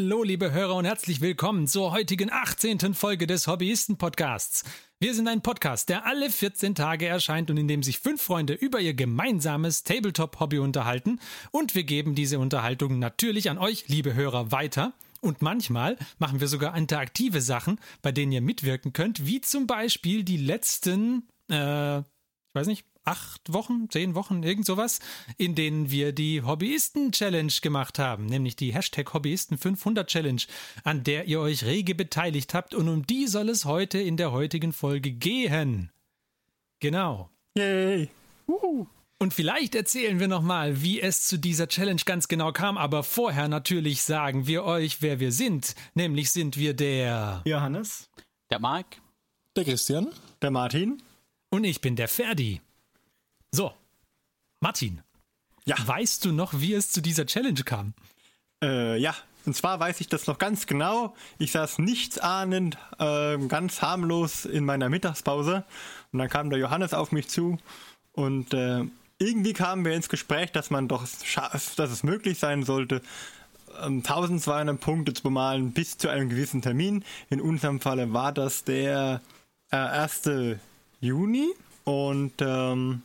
[0.00, 2.94] Hallo, liebe Hörer und herzlich willkommen zur heutigen 18.
[2.94, 4.62] Folge des Hobbyisten-Podcasts.
[5.00, 8.52] Wir sind ein Podcast, der alle 14 Tage erscheint und in dem sich fünf Freunde
[8.52, 11.18] über ihr gemeinsames Tabletop-Hobby unterhalten.
[11.50, 14.92] Und wir geben diese Unterhaltung natürlich an euch, liebe Hörer, weiter.
[15.20, 20.22] Und manchmal machen wir sogar interaktive Sachen, bei denen ihr mitwirken könnt, wie zum Beispiel
[20.22, 25.00] die letzten, äh, ich weiß nicht, acht Wochen, zehn Wochen, irgend sowas,
[25.38, 30.42] in denen wir die Hobbyisten-Challenge gemacht haben, nämlich die Hashtag Hobbyisten 500 Challenge,
[30.84, 34.30] an der ihr euch rege beteiligt habt und um die soll es heute in der
[34.30, 35.90] heutigen Folge gehen.
[36.80, 37.30] Genau.
[37.56, 38.10] Yay.
[38.46, 38.86] Uhu.
[39.18, 43.48] Und vielleicht erzählen wir nochmal, wie es zu dieser Challenge ganz genau kam, aber vorher
[43.48, 45.74] natürlich sagen wir euch, wer wir sind.
[45.94, 48.10] Nämlich sind wir der Johannes,
[48.50, 49.00] der Marc,
[49.56, 50.08] der Christian,
[50.42, 51.02] der Martin
[51.48, 52.60] und ich bin der Ferdi.
[53.50, 53.72] So,
[54.60, 55.02] Martin.
[55.64, 55.76] Ja.
[55.86, 57.94] Weißt du noch, wie es zu dieser Challenge kam?
[58.62, 61.14] Äh, ja, und zwar weiß ich das noch ganz genau.
[61.38, 65.64] Ich saß nichtsahnend, äh, ganz harmlos in meiner Mittagspause.
[66.12, 67.58] Und dann kam der Johannes auf mich zu.
[68.12, 68.84] Und äh,
[69.18, 73.02] irgendwie kamen wir ins Gespräch, dass man doch, dass es möglich sein sollte,
[73.80, 77.04] 1200 ähm, Punkte zu bemalen bis zu einem gewissen Termin.
[77.30, 79.20] In unserem Falle war das der
[79.70, 80.30] äh, 1.
[81.00, 81.48] Juni.
[81.84, 83.02] Und ähm,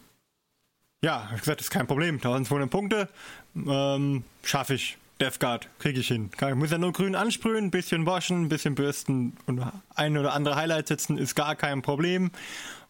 [1.04, 2.16] ja, ich gesagt, das ist kein Problem.
[2.16, 3.10] 1200 Punkte
[3.56, 4.98] ähm, schaffe ich.
[5.20, 6.32] Death Guard kriege ich hin.
[6.34, 9.62] Ich muss ja nur grün ansprühen, ein bisschen waschen, ein bisschen bürsten und
[9.96, 12.32] ein oder andere Highlight setzen, ist gar kein Problem.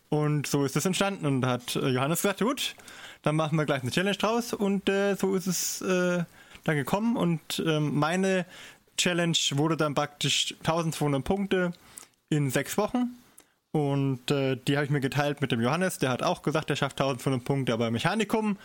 [0.09, 1.25] Und so ist es entstanden.
[1.25, 2.75] Und hat äh, Johannes gesagt, gut,
[3.23, 4.53] dann machen wir gleich eine Challenge draus.
[4.53, 6.23] Und äh, so ist es äh,
[6.63, 7.17] dann gekommen.
[7.17, 8.45] Und ähm, meine
[8.97, 11.73] Challenge wurde dann praktisch 1200 Punkte
[12.29, 13.15] in sechs Wochen.
[13.73, 15.97] Und äh, die habe ich mir geteilt mit dem Johannes.
[15.97, 18.57] Der hat auch gesagt, er schafft 1500 Punkte, aber Mechanikum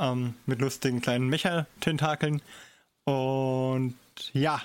[0.00, 2.40] ähm, mit lustigen kleinen Mecha-Tentakeln.
[3.04, 3.94] Und
[4.32, 4.62] ja,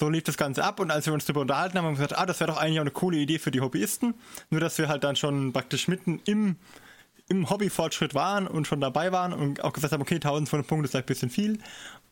[0.00, 0.80] so lief das Ganze ab.
[0.80, 2.78] Und als wir uns darüber unterhalten haben, haben wir gesagt, ah, das wäre doch eigentlich
[2.78, 4.14] auch eine coole Idee für die Hobbyisten.
[4.48, 6.56] Nur, dass wir halt dann schon praktisch mitten im,
[7.28, 10.92] im Hobbyfortschritt waren und schon dabei waren und auch gesagt haben, okay, 1500 Punkte ist
[10.92, 11.58] vielleicht ein bisschen viel.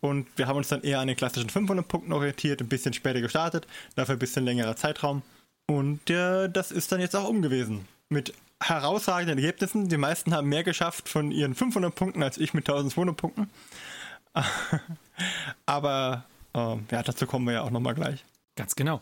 [0.03, 3.23] Und wir haben uns dann eher an den klassischen 500 Punkten orientiert, ein bisschen später
[3.23, 5.23] gestartet, dafür ein bisschen längerer Zeitraum.
[5.67, 7.87] Und äh, das ist dann jetzt auch umgewesen.
[8.09, 9.89] Mit herausragenden Ergebnissen.
[9.89, 13.51] Die meisten haben mehr geschafft von ihren 500 Punkten als ich mit 1200 Punkten.
[15.67, 18.25] Aber äh, ja, dazu kommen wir ja auch nochmal gleich.
[18.55, 19.01] Ganz genau.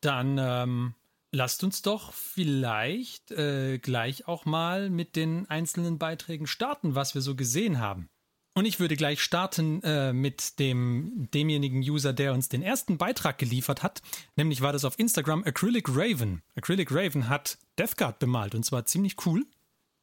[0.00, 0.94] Dann ähm,
[1.32, 7.22] lasst uns doch vielleicht äh, gleich auch mal mit den einzelnen Beiträgen starten, was wir
[7.22, 8.08] so gesehen haben.
[8.56, 13.36] Und ich würde gleich starten äh, mit dem demjenigen User, der uns den ersten Beitrag
[13.36, 14.00] geliefert hat.
[14.34, 16.40] Nämlich war das auf Instagram Acrylic Raven.
[16.54, 19.44] Acrylic Raven hat Death Guard bemalt und zwar ziemlich cool.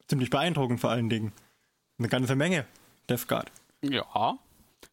[0.08, 1.34] Ziemlich beeindruckend vor allen Dingen.
[1.98, 2.68] Eine ganze Menge
[3.10, 3.52] Death Guard.
[3.82, 4.38] Ja,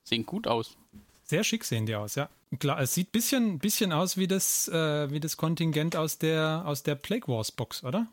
[0.05, 0.79] sehen gut aus.
[1.25, 2.31] Sehr schick sehen die aus, ja.
[2.61, 6.83] Klar, es sieht bisschen, bisschen aus wie das, äh, wie das Kontingent aus der, aus
[6.83, 8.07] der Plague Wars Box, oder?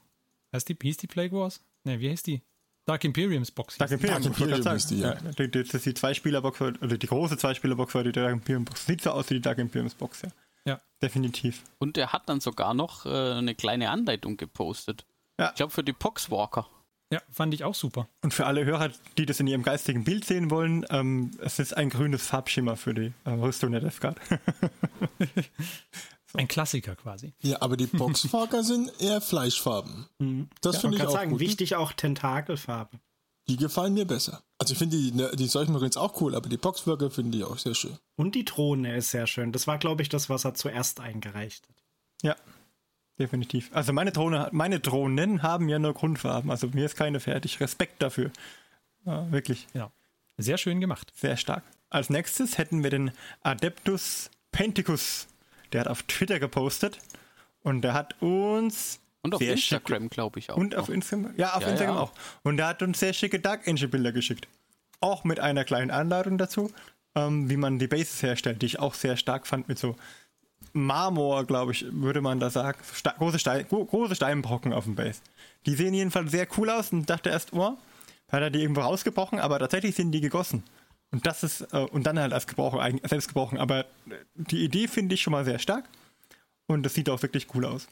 [0.54, 1.62] Heißt die, hieß die Plague Wars?
[1.86, 2.42] Ne, wie heißt die?
[2.88, 3.78] Dark Imperiums Box.
[3.78, 5.14] Dark Imperium, Dark Imperium ist die, ja.
[5.14, 5.48] ja.
[5.48, 8.86] Das ist die Zweispieler-Box, oder die große Zweispieler-Box war die Dark Imperium Box.
[8.86, 10.30] Sieht so aus wie die Dark Imperiums Box, ja.
[10.66, 10.82] Ja.
[11.02, 11.64] Definitiv.
[11.80, 15.06] Und er hat dann sogar noch äh, eine kleine Anleitung gepostet.
[15.38, 15.50] Ja.
[15.50, 16.68] Ich glaube für die Poxwalker.
[17.12, 18.10] Ja, fand ich auch super.
[18.22, 21.76] Und für alle Hörer, die das in ihrem geistigen Bild sehen wollen, ähm, es ist
[21.76, 24.18] ein grünes Farbschimmer für die äh, Rüstung der Death Guard.
[26.38, 27.34] Ein Klassiker quasi.
[27.42, 30.08] Ja, aber die Boxmarker sind eher Fleischfarben.
[30.20, 30.50] Mhm.
[30.62, 31.40] Das ja, finde ich auch sagen, gut.
[31.40, 33.00] wichtig auch Tentakelfarben.
[33.48, 34.42] Die gefallen mir besser.
[34.58, 37.58] Also ich finde die, ne, die Seuchenmarines auch cool, aber die Boxworker finde ich auch
[37.58, 37.98] sehr schön.
[38.16, 39.52] Und die Drohne ist sehr schön.
[39.52, 41.76] Das war, glaube ich, das, was er zuerst eingereicht hat.
[42.24, 42.36] Ja,
[43.20, 43.70] definitiv.
[43.74, 46.50] Also meine Drohne, meine Drohnen haben ja nur Grundfarben.
[46.50, 47.60] Also mir ist keine fertig.
[47.60, 48.32] Respekt dafür.
[49.06, 49.68] Ja, wirklich.
[49.74, 49.92] Ja.
[50.38, 51.14] Sehr schön gemacht.
[51.16, 51.64] Sehr stark.
[51.90, 53.12] Als nächstes hätten wir den
[53.44, 55.28] Adeptus Penticus
[55.74, 57.00] der hat auf Twitter gepostet
[57.64, 59.00] und der hat uns.
[59.22, 60.58] Und auf Instagram, glaube ich auch.
[60.58, 61.34] Und auf Instagram?
[61.38, 62.02] Ja, auf ja, Instagram ja.
[62.02, 62.12] auch.
[62.44, 64.48] Und der hat uns sehr schicke Dark Angel Bilder geschickt.
[65.00, 66.72] Auch mit einer kleinen Anleitung dazu,
[67.16, 69.96] ähm, wie man die Bases herstellt, die ich auch sehr stark fand mit so
[70.74, 72.80] Marmor, glaube ich, würde man da sagen.
[72.94, 75.22] Ste große, Stein große Steinbrocken auf dem Base.
[75.66, 77.78] Die sehen jedenfalls sehr cool aus und dachte erst, oh,
[78.30, 80.64] hat er die irgendwo rausgebrochen, aber tatsächlich sind die gegossen.
[81.12, 83.58] Und das ist, äh, und dann halt als Gebrauch, selbst gebrochen.
[83.58, 83.86] Aber
[84.36, 85.90] die Idee finde ich schon mal sehr stark.
[86.68, 87.88] Und das sieht auch wirklich cool aus.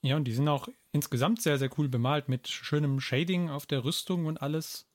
[0.00, 3.84] Ja, und die sind auch insgesamt sehr, sehr cool bemalt mit schönem Shading auf der
[3.84, 4.86] Rüstung und alles.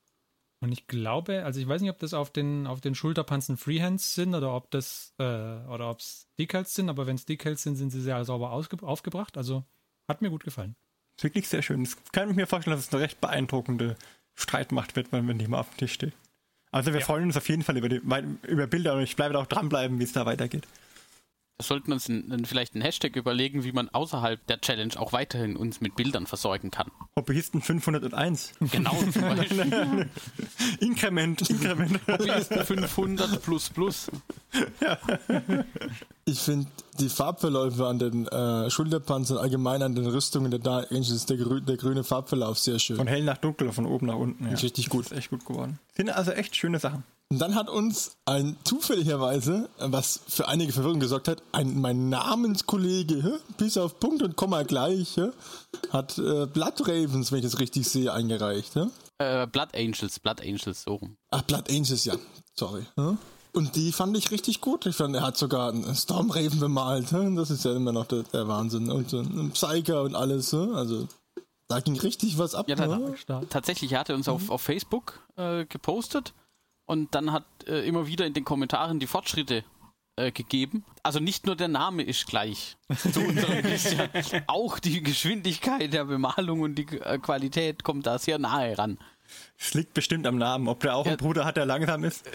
[0.61, 4.13] Und ich glaube, also ich weiß nicht, ob das auf den, auf den Schulterpanzen Freehands
[4.13, 7.77] sind oder ob das, äh, oder ob es Decals sind, aber wenn es Decals sind,
[7.77, 9.37] sind sie sehr sauber aufgebracht.
[9.37, 9.63] Also
[10.07, 10.75] hat mir gut gefallen.
[11.17, 11.83] Ist wirklich sehr schön.
[11.83, 13.95] Das kann ich mir vorstellen, dass es eine recht beeindruckende
[14.35, 16.13] Streitmacht wird, wenn die mal auf dem Tisch steht.
[16.71, 17.05] Also wir ja.
[17.05, 18.01] freuen uns auf jeden Fall über, die,
[18.47, 20.67] über Bilder und ich bleibe auch dranbleiben, wie es da weitergeht.
[21.59, 25.57] Wir sollten uns ein, vielleicht einen Hashtag überlegen, wie man außerhalb der Challenge auch weiterhin
[25.57, 26.89] uns mit Bildern versorgen kann.
[27.17, 28.53] Hobbyisten 501.
[28.71, 30.09] Genau, zum Beispiel.
[30.79, 31.99] Inkrement, Inkrement.
[32.07, 34.09] Hobbyisten 500 plus plus.
[34.79, 34.97] Ja.
[36.23, 36.67] Ich finde
[36.97, 41.59] die Farbverläufe an den äh, Schulterpanzern, allgemein an den Rüstungen der Dark Angels, der, grü
[41.59, 42.95] der grüne Farbverlauf sehr schön.
[42.95, 44.45] Von hell nach dunkel, von oben nach unten.
[44.45, 44.51] Ja.
[44.55, 45.07] Richtig gut.
[45.07, 45.77] Das ist echt gut geworden.
[45.93, 47.03] Sind also echt schöne Sachen.
[47.31, 53.39] Und dann hat uns ein zufälligerweise, was für einige Verwirrung gesorgt hat, ein mein Namenskollege,
[53.57, 55.19] bis auf Punkt und Komma gleich,
[55.91, 58.75] hat äh, Blood Ravens, wenn ich das richtig sehe, eingereicht.
[59.19, 61.17] Äh, Blood Angels, Blood Angels, so rum.
[61.29, 62.15] Ach, Blood Angels, ja.
[62.55, 62.83] Sorry.
[63.53, 64.87] Und die fand ich richtig gut.
[64.87, 67.11] Ich fand, er hat sogar einen Stormraven bemalt.
[67.11, 68.89] Das ist ja immer noch der, der Wahnsinn.
[68.89, 70.51] Und ein Psyker und alles.
[70.53, 71.07] Also
[71.67, 72.67] da ging richtig was ab.
[72.67, 73.15] Ja, ne?
[73.49, 76.33] tatsächlich, er hatte uns auf, auf Facebook äh, gepostet
[76.89, 79.63] und dann hat äh, immer wieder in den Kommentaren die Fortschritte
[80.15, 80.83] äh, gegeben.
[81.03, 84.09] Also nicht nur der Name ist gleich zu unserem bisschen,
[84.47, 88.97] auch die Geschwindigkeit der Bemalung und die äh, Qualität kommt da sehr nahe ran.
[89.55, 91.11] Es liegt bestimmt am Namen, ob der auch ja.
[91.11, 92.27] einen Bruder hat, der langsam ist.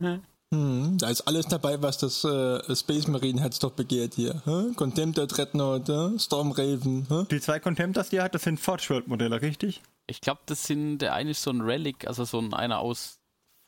[0.50, 4.42] Hm, da ist alles dabei, was das äh, Space Marine Herz doch begehrt hier.
[4.46, 4.72] Hä?
[4.76, 6.18] Contemptor, Dreadnought, äh?
[6.18, 7.06] Stormraven.
[7.08, 7.26] Hä?
[7.30, 9.82] Die zwei Contemptors, die er hat, das sind Forge World Modelle, richtig?
[10.06, 13.20] Ich glaube, das sind, der eine ist so ein Relic, also so ein, einer aus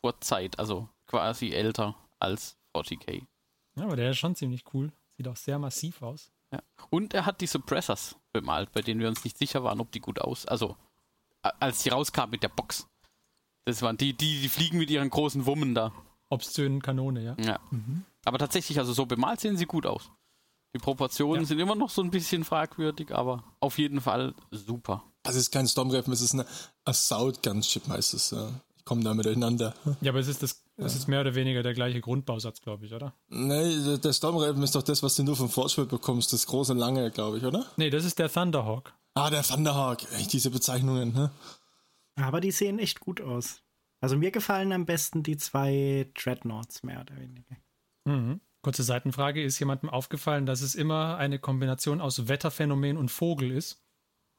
[0.03, 3.27] Vorzeit, also quasi älter als 40k.
[3.75, 4.91] Ja, aber der ist schon ziemlich cool.
[5.17, 6.31] Sieht auch sehr massiv aus.
[6.51, 6.63] Ja.
[6.89, 9.99] Und er hat die Suppressors bemalt, bei denen wir uns nicht sicher waren, ob die
[9.99, 10.75] gut aus, also
[11.41, 12.87] als die rauskam mit der Box.
[13.65, 15.91] Das waren die, die, die fliegen mit ihren großen Wummen da.
[16.31, 17.35] Obszönen Kanone, ja.
[17.39, 17.59] Ja.
[17.69, 18.03] Mhm.
[18.25, 20.09] Aber tatsächlich, also so bemalt sehen sie gut aus.
[20.73, 21.47] Die Proportionen ja.
[21.47, 25.03] sind immer noch so ein bisschen fragwürdig, aber auf jeden Fall super.
[25.23, 26.45] Also es ist kein Stormraven, es ist eine
[26.85, 28.31] Assault Gunship heißt es.
[28.31, 28.49] Ja.
[28.77, 29.75] Ich komme da miteinander.
[29.99, 32.93] Ja, aber es ist das, es ist mehr oder weniger der gleiche Grundbausatz, glaube ich,
[32.93, 33.13] oder?
[33.27, 37.11] Nee, der Stormraven ist doch das, was du nur vom Forge bekommst, das große lange,
[37.11, 37.65] glaube ich, oder?
[37.75, 38.93] Nee, das ist der Thunderhawk.
[39.13, 41.31] Ah, der Thunderhawk, echt diese Bezeichnungen, ne?
[42.15, 43.61] Aber die sehen echt gut aus.
[44.01, 47.55] Also mir gefallen am besten die zwei Dreadnoughts, mehr oder weniger.
[48.05, 48.41] Mhm.
[48.63, 53.83] Kurze Seitenfrage, ist jemandem aufgefallen, dass es immer eine Kombination aus Wetterphänomen und Vogel ist?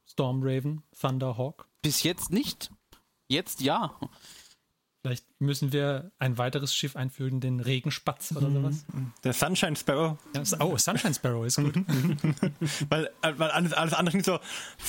[0.08, 1.68] Stormraven, Thunderhawk?
[1.80, 2.72] Bis jetzt nicht.
[3.28, 3.98] Jetzt ja.
[5.04, 8.54] Vielleicht müssen wir ein weiteres Schiff einfügen, den Regenspatz oder mhm.
[8.54, 8.84] sowas.
[9.24, 10.16] Der Sunshine Sparrow.
[10.32, 11.74] Ja, oh, Sunshine Sparrow ist gut.
[12.88, 14.38] weil, weil alles, alles andere klingt so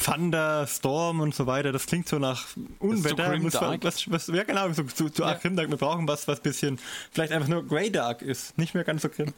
[0.05, 1.71] Thunder, Storm und so weiter.
[1.71, 2.45] Das klingt so nach
[2.77, 3.39] Unwetter.
[3.49, 5.33] So was, was, ja, genau, so zu, zu ja.
[5.33, 5.71] Grimdark.
[5.71, 6.77] Wir brauchen was, was bisschen
[7.11, 8.55] vielleicht einfach nur Grey Dark ist.
[8.55, 9.33] Nicht mehr ganz so grimm.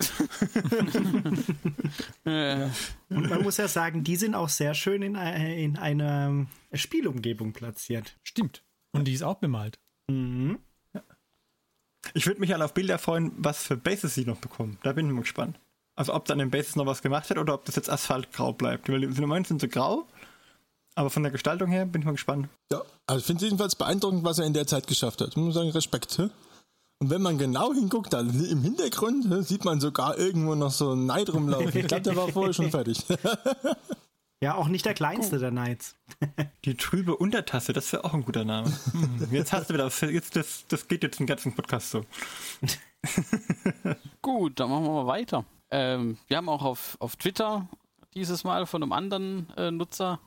[2.25, 8.17] und man muss ja sagen, die sind auch sehr schön in, in einer Spielumgebung platziert.
[8.23, 8.61] Stimmt.
[8.91, 9.79] Und die ist auch bemalt.
[10.09, 10.59] Mhm.
[10.93, 11.01] Ja.
[12.13, 14.77] Ich würde mich halt auf Bilder freuen, was für Bases sie noch bekommen.
[14.83, 15.59] Da bin ich mal gespannt.
[15.95, 18.53] Also ob da an den Bases noch was gemacht wird oder ob das jetzt Asphaltgrau
[18.53, 18.89] bleibt.
[18.89, 20.05] Weil im Moment sind sie grau,
[20.95, 22.49] aber von der Gestaltung her bin ich mal gespannt.
[22.71, 25.29] Ja, also ich finde es jedenfalls beeindruckend, was er in der Zeit geschafft hat.
[25.29, 26.17] Ich muss sagen, Respekt.
[26.17, 26.29] Hä?
[26.99, 31.05] Und wenn man genau hinguckt, dann im Hintergrund sieht man sogar irgendwo noch so einen
[31.05, 31.75] Neid rumlaufen.
[31.77, 33.03] Ich glaube, der war vorher schon fertig.
[34.43, 35.39] Ja, auch nicht der kleinste oh.
[35.39, 35.95] der Knights.
[36.65, 38.71] Die trübe Untertasse, das wäre auch ein guter Name.
[38.91, 42.05] Hm, jetzt hast du wieder, jetzt, das, das geht jetzt den ganzen Podcast so.
[44.21, 45.45] Gut, dann machen wir mal weiter.
[45.71, 47.67] Ähm, wir haben auch auf, auf Twitter
[48.13, 50.19] dieses Mal von einem anderen äh, Nutzer,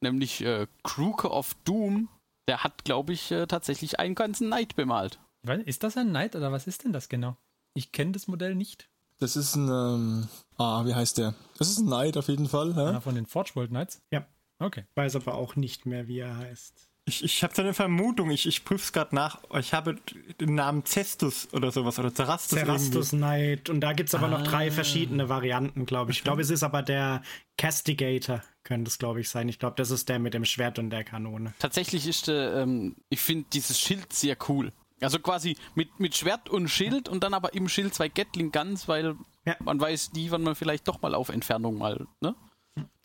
[0.00, 2.08] nämlich äh, Kruke of Doom,
[2.48, 5.18] der hat, glaube ich, äh, tatsächlich einen ganzen Knight bemalt.
[5.64, 7.36] Ist das ein Knight oder was ist denn das genau?
[7.74, 8.88] Ich kenne das Modell nicht.
[9.18, 11.34] Das ist ein, ähm, ah, wie heißt der?
[11.58, 12.74] Das ist ein Knight auf jeden Fall.
[12.76, 12.88] Ja?
[12.88, 14.00] Einer von den Forge World Knights?
[14.10, 14.26] Ja.
[14.58, 14.84] Okay.
[14.94, 16.88] Weiß aber auch nicht mehr, wie er heißt.
[17.08, 19.38] Ich, ich habe so eine Vermutung, ich, ich prüfe es gerade nach.
[19.60, 19.96] Ich habe
[20.40, 22.58] den Namen Cestus oder sowas oder Cerastus.
[22.58, 23.70] Cerastus Knight.
[23.70, 24.30] Und da gibt es aber ah.
[24.30, 26.18] noch drei verschiedene Varianten, glaube ich.
[26.18, 27.22] Ich glaube, es ist aber der
[27.56, 29.48] Castigator, könnte es, glaube ich, sein.
[29.48, 31.54] Ich glaube, das ist der mit dem Schwert und der Kanone.
[31.60, 34.72] Tatsächlich ist, äh, ähm, ich finde dieses Schild sehr cool.
[35.00, 38.88] Also quasi mit, mit Schwert und Schild und dann aber im Schild zwei Gatling Guns,
[38.88, 39.56] weil ja.
[39.60, 42.34] man weiß nie, wann man vielleicht doch mal auf Entfernung mal, ne?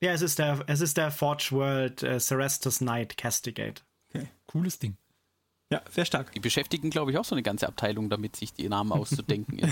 [0.02, 3.84] Ja, es ist der, es ist der Forge World äh, Cerestus Knight Castigate.
[4.10, 4.28] Okay.
[4.48, 4.98] Cooles Ding.
[5.72, 6.34] Ja, sehr stark.
[6.34, 9.62] Die beschäftigen, glaube ich, auch so eine ganze Abteilung damit, sich die Namen auszudenken.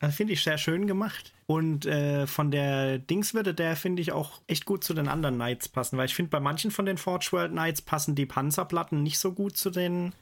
[0.00, 1.32] Das finde ich sehr schön gemacht.
[1.46, 5.68] Und äh, von der Dingswürde, der finde ich auch echt gut zu den anderen Knights
[5.68, 9.18] passen, weil ich finde, bei manchen von den Forge World Knights passen die Panzerplatten nicht
[9.18, 10.12] so gut zu den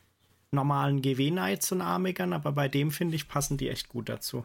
[0.53, 4.45] normalen GW-Knights und Armigern, aber bei dem finde ich, passen die echt gut dazu.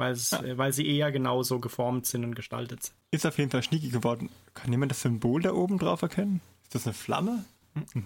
[0.00, 0.10] Ja.
[0.10, 2.94] Äh, weil sie eher genauso geformt sind und gestaltet sind.
[3.10, 4.30] Ist auf jeden Fall schnieke geworden.
[4.54, 6.40] Kann jemand das Symbol da oben drauf erkennen?
[6.62, 7.44] Ist das eine Flamme?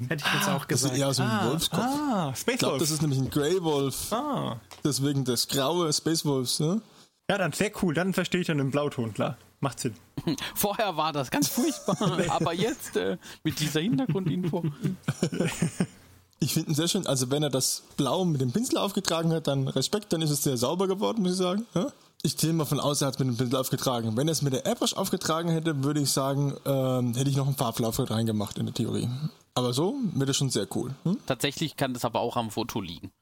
[0.09, 0.95] Hätte ich jetzt auch Das gesagt.
[0.95, 1.83] ist eher so ein Wolfskopf.
[1.83, 4.13] Ah, Space Ich glaube, das ist nämlich ein Grey Wolf.
[4.13, 4.61] Ah.
[4.85, 6.61] Deswegen das graue Space Wolves.
[6.61, 6.81] Ne?
[7.31, 7.95] Ja, dann sehr cool.
[7.95, 9.37] Dann verstehe ich dann den Blauton, klar.
[9.61, 9.95] Macht Sinn.
[10.55, 11.97] Vorher war das ganz furchtbar,
[12.29, 14.65] aber jetzt äh, mit dieser Hintergrundinfo.
[16.43, 17.07] Ich finde ihn sehr schön.
[17.07, 20.43] Also wenn er das Blau mit dem Pinsel aufgetragen hat, dann Respekt, dann ist es
[20.43, 21.67] sehr sauber geworden, muss ich sagen.
[21.75, 21.93] Ja?
[22.25, 24.17] Ich gehe mal von aus, er hat es mit dem Pinsel aufgetragen.
[24.17, 27.47] Wenn er es mit der Airbrush aufgetragen hätte, würde ich sagen, ähm, hätte ich noch
[27.47, 29.09] einen Farblauf reingemacht in der Theorie.
[29.55, 30.95] Aber so wird er schon sehr cool.
[31.05, 31.19] Hm?
[31.27, 33.13] Tatsächlich kann das aber auch am Foto liegen.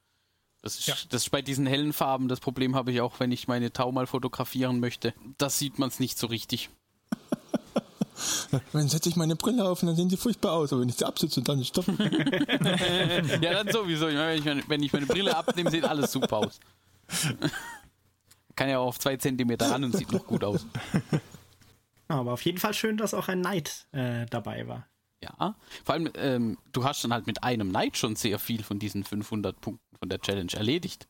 [0.62, 0.94] Das ist, Ja.
[1.10, 3.92] das ist bei diesen hellen Farben, das Problem habe ich auch, wenn ich meine Tau
[3.92, 5.14] mal fotografieren möchte.
[5.38, 6.70] Das sieht man es nicht so richtig.
[8.72, 10.72] Dann setze ich meine Brille auf und dann sehen sie furchtbar aus.
[10.72, 11.86] Aber wenn ich sie absitze dann stopp.
[13.40, 14.08] Ja, dann sowieso.
[14.08, 16.60] Ich meine, Wenn ich meine, wenn ich meine Brille abnehme, sieht alles super aus.
[18.56, 20.66] Kann ja auch auf zwei Zentimeter ran und sieht noch gut aus.
[22.08, 24.86] Aber auf jeden Fall schön, dass auch ein Knight äh, dabei war.
[25.22, 28.78] Ja, vor allem, ähm, du hast dann halt mit einem Night schon sehr viel von
[28.78, 31.08] diesen 500 Punkten von der Challenge erledigt.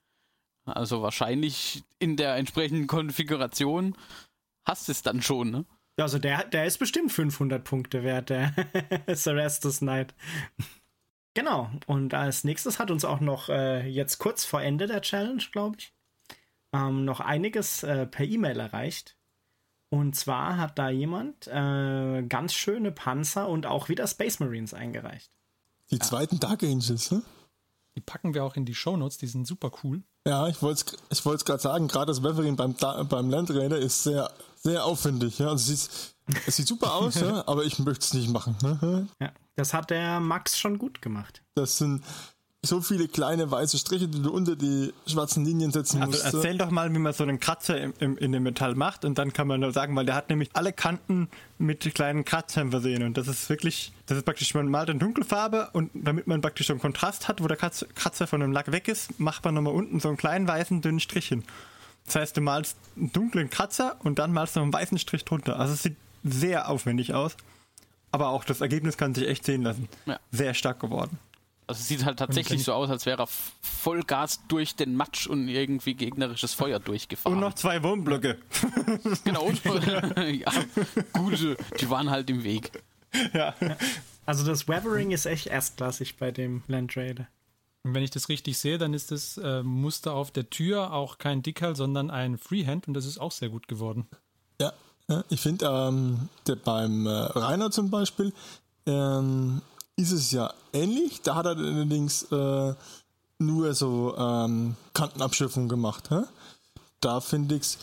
[0.65, 3.97] Also wahrscheinlich in der entsprechenden Konfiguration
[4.65, 5.65] hast du es dann schon, ne?
[6.01, 8.55] Ja, Also der, der ist bestimmt 500 Punkte wert, der
[9.15, 10.15] Cerestus Knight.
[11.35, 15.43] Genau, und als nächstes hat uns auch noch äh, jetzt kurz vor Ende der Challenge,
[15.53, 15.93] glaube ich,
[16.73, 19.19] ähm, noch einiges äh, per E-Mail erreicht.
[19.91, 25.31] Und zwar hat da jemand äh, ganz schöne Panzer und auch wieder Space Marines eingereicht.
[25.91, 27.11] Die zweiten Dark Angels.
[27.11, 27.21] Ne?
[27.95, 30.03] Die packen wir auch in die Shownotes, die sind super cool.
[30.27, 34.33] Ja, ich wollte es ich gerade sagen, gerade das Weathering beim, beim Landräder ist sehr,
[34.63, 35.39] sehr aufwendig.
[35.39, 35.49] Ja?
[35.49, 35.85] Also es
[36.27, 37.47] sieht, es sieht super aus, ja?
[37.47, 38.57] aber ich möchte es nicht machen.
[38.63, 39.09] Ne?
[39.21, 41.43] Ja, das hat der Max schon gut gemacht.
[41.55, 42.03] Das sind
[42.63, 46.25] so viele kleine weiße Striche, die du unter die schwarzen Linien setzen Also musst.
[46.25, 46.31] ja.
[46.39, 49.17] erzähl doch mal, wie man so einen Kratzer im, im, in dem Metall macht und
[49.17, 53.03] dann kann man nur sagen, weil der hat nämlich alle Kanten mit kleinen Kratzern versehen
[53.03, 56.67] und das ist wirklich, das ist praktisch, man malt in Dunkelfarbe und damit man praktisch
[56.67, 59.55] so einen Kontrast hat, wo der Kratz, Kratzer von dem Lack weg ist, macht man
[59.55, 61.45] nochmal unten so einen kleinen weißen dünnen Strich hin.
[62.07, 65.25] Das heißt, du malst einen dunklen Kratzer und dann malst du noch einen weißen Strich
[65.25, 65.59] drunter.
[65.59, 67.37] Also es sieht sehr aufwendig aus,
[68.11, 69.89] aber auch das Ergebnis kann sich echt sehen lassen.
[70.07, 70.19] Ja.
[70.31, 71.19] Sehr stark geworden.
[71.71, 73.29] Also es sieht halt tatsächlich so aus, als wäre er
[73.63, 77.37] Vollgas durch den Matsch und irgendwie gegnerisches Feuer durchgefahren.
[77.37, 78.39] Und noch zwei Wohnblöcke.
[79.25, 79.45] genau.
[79.45, 79.65] Und,
[80.17, 80.53] ja,
[81.13, 82.73] gute, die waren halt im Weg.
[83.33, 83.55] ja.
[84.27, 87.29] Also das Weathering ist echt erstklassig bei dem Land Raider.
[87.83, 91.19] Und wenn ich das richtig sehe, dann ist das äh, Muster auf der Tür auch
[91.19, 94.07] kein Dickerl, sondern ein Freehand und das ist auch sehr gut geworden.
[94.61, 96.29] Ja, ich finde, ähm,
[96.65, 98.33] beim äh, Rainer zum Beispiel
[98.87, 99.61] ähm,
[99.97, 101.23] ist es ja ähnlich.
[101.23, 102.75] Da hat er allerdings äh,
[103.39, 106.11] nur so ähm, Kantenabschürfung gemacht.
[106.11, 106.23] Hä?
[107.01, 107.79] Da finde ich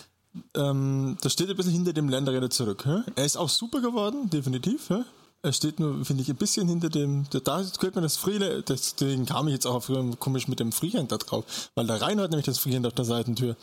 [0.55, 2.85] ähm, das steht ein bisschen hinter dem Länderräder zurück.
[2.85, 3.01] Hä?
[3.15, 4.89] Er ist auch super geworden, definitiv.
[4.89, 5.03] Hä?
[5.43, 7.25] Er steht nur, finde ich, ein bisschen hinter dem.
[7.29, 10.71] Da, da hört man das Freele, deswegen kam ich jetzt auch früher komisch mit dem
[10.71, 13.55] Freehand da drauf, weil der Rainer hat nämlich das Freehand auf der Seitentür.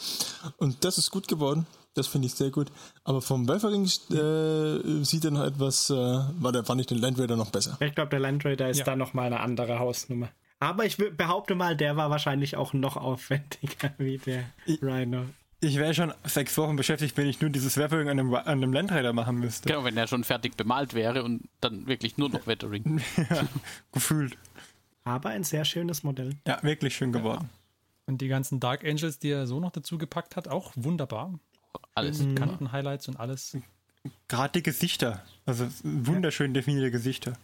[0.56, 1.66] Und das ist gut geworden.
[1.94, 2.72] Das finde ich sehr gut.
[3.04, 7.18] Aber vom Weathering äh, sieht er noch etwas, äh, war der, fand ich den Land
[7.20, 7.76] Raider noch besser.
[7.80, 8.84] Ich glaube, der Land Raider ist Ja.
[8.84, 10.28] da nochmal eine andere Hausnummer.
[10.58, 14.44] Aber ich behaupte mal, der war wahrscheinlich auch noch aufwendiger wie der
[14.82, 15.24] Rhino.
[15.64, 18.72] Ich wäre schon sechs Wochen beschäftigt, wenn ich nur dieses Weathering an einem, an einem
[18.74, 19.66] Landräder machen müsste.
[19.68, 23.00] Genau, wenn er schon fertig bemalt wäre und dann wirklich nur noch Wettering.
[23.92, 24.36] Gefühlt.
[25.04, 26.36] Aber ein sehr schönes Modell.
[26.46, 27.48] Ja, wirklich schön geworden.
[28.06, 31.38] Und die ganzen Dark Angels, die er so noch dazu gepackt hat, auch wunderbar.
[31.94, 32.18] Alles.
[32.18, 33.56] Mit Kanten-Highlights und alles.
[34.28, 35.24] Gerade die Gesichter.
[35.46, 37.38] Also wunderschön definierte Gesichter.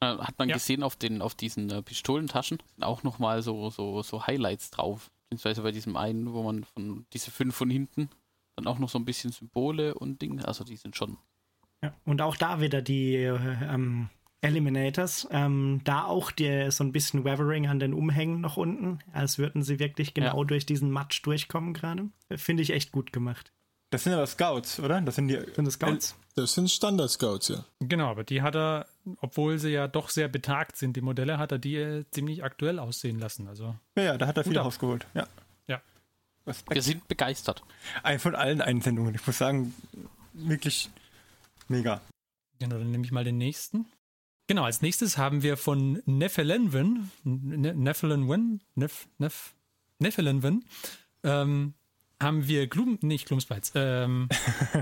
[0.00, 0.54] Äh, Hat man Ja.
[0.54, 5.10] gesehen auf den auf diesen äh, Pistolentaschen sind auch nochmal so, so, so Highlights drauf.
[5.36, 8.08] Beziehungsweise bei diesem einen, wo man von diese fünf von hinten
[8.56, 10.46] dann auch noch so ein bisschen Symbole und Dinge.
[10.46, 11.16] Also die sind schon.
[11.82, 11.94] Ja.
[12.04, 14.10] Und auch da wieder die äh, ähm,
[14.42, 15.26] Eliminators.
[15.30, 19.62] Ähm, da auch die, so ein bisschen Weathering an den Umhängen noch unten, als würden
[19.62, 20.44] sie wirklich genau Ja.
[20.44, 22.10] durch diesen Matsch durchkommen gerade.
[22.36, 23.52] Finde ich echt gut gemacht.
[23.90, 25.00] Das sind aber Scouts, oder?
[25.00, 25.38] Das sind die.
[25.54, 26.16] Sind das Scouts?
[26.34, 27.64] Das sind Standard-Scouts, ja.
[27.80, 28.86] Genau, aber die hat er,
[29.20, 32.78] obwohl sie ja doch sehr betagt sind, die Modelle, hat er die äh, ziemlich aktuell
[32.78, 33.48] aussehen lassen.
[33.48, 35.06] Also, Ja, ja, da hat er viel rausgeholt.
[35.14, 35.26] Ja.
[35.66, 35.82] ja.
[36.46, 36.74] Respekt.
[36.74, 37.62] Wir sind begeistert.
[38.02, 39.14] Ein von allen Einsendungen.
[39.14, 39.74] Ich muss sagen,
[40.32, 40.88] wirklich
[41.68, 42.00] mega.
[42.58, 43.84] Genau, dann nehme ich mal den nächsten.
[44.46, 49.54] Genau, als nächstes haben wir von Nephelenwen, Ne- Nephelenwen, Nef, Nef,
[49.98, 50.64] Nephelenwen,
[51.24, 51.74] ähm,
[52.22, 54.28] haben wir Glum, nicht Glumspleiz, ähm,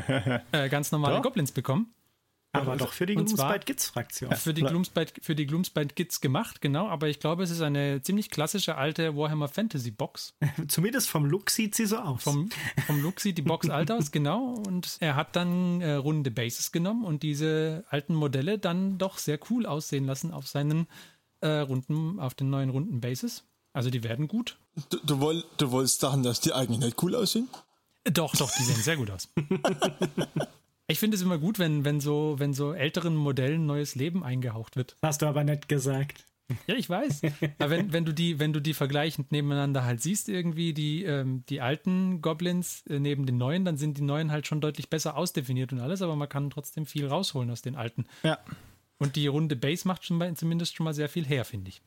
[0.53, 1.23] äh, ganz normale Doch.
[1.23, 1.95] Goblins bekommen.
[2.53, 4.33] Aber doch für die Und Fraktion.
[4.35, 8.03] Für die, Gloomspite, für die Gloomspite Kids gemacht, genau, aber ich glaube, es ist eine
[8.03, 10.35] ziemlich klassische alte Warhammer Fantasy Box.
[10.69, 12.25] Zumindest vom Look sieht sie so aus.
[12.25, 12.49] Vom,
[12.87, 14.55] vom Look sieht die Box alt aus, genau.
[14.67, 19.39] Und er hat dann äh, runde Bases genommen und diese alten Modelle dann doch sehr
[19.51, 20.89] cool aussehen lassen auf seinen
[21.41, 23.45] äh, runden, auf den neuen runden Bases.
[23.73, 24.59] Also die werden gut.
[24.91, 27.49] Du, du, woll, du wolltest sagen, dass die eigentlich nicht cool aussehen?
[28.05, 29.29] Doch, doch, die sehen sehr gut aus.
[30.91, 34.75] Ich finde es immer gut, wenn, wenn, so, wenn so älteren Modellen neues Leben eingehaucht
[34.75, 34.97] wird.
[35.03, 36.25] Hast du aber nicht gesagt.
[36.67, 37.23] Ja, ich weiß.
[37.59, 41.45] Aber wenn, wenn, du die, wenn du die vergleichend nebeneinander halt siehst, irgendwie die, ähm,
[41.49, 45.17] die alten Goblins äh, neben den neuen, dann sind die neuen halt schon deutlich besser
[45.17, 48.07] ausdefiniert und alles, aber man kann trotzdem viel rausholen aus den alten.
[48.25, 48.39] Ja.
[48.99, 51.83] Und die runde Base macht schon mal, zumindest schon mal sehr viel her, finde ich.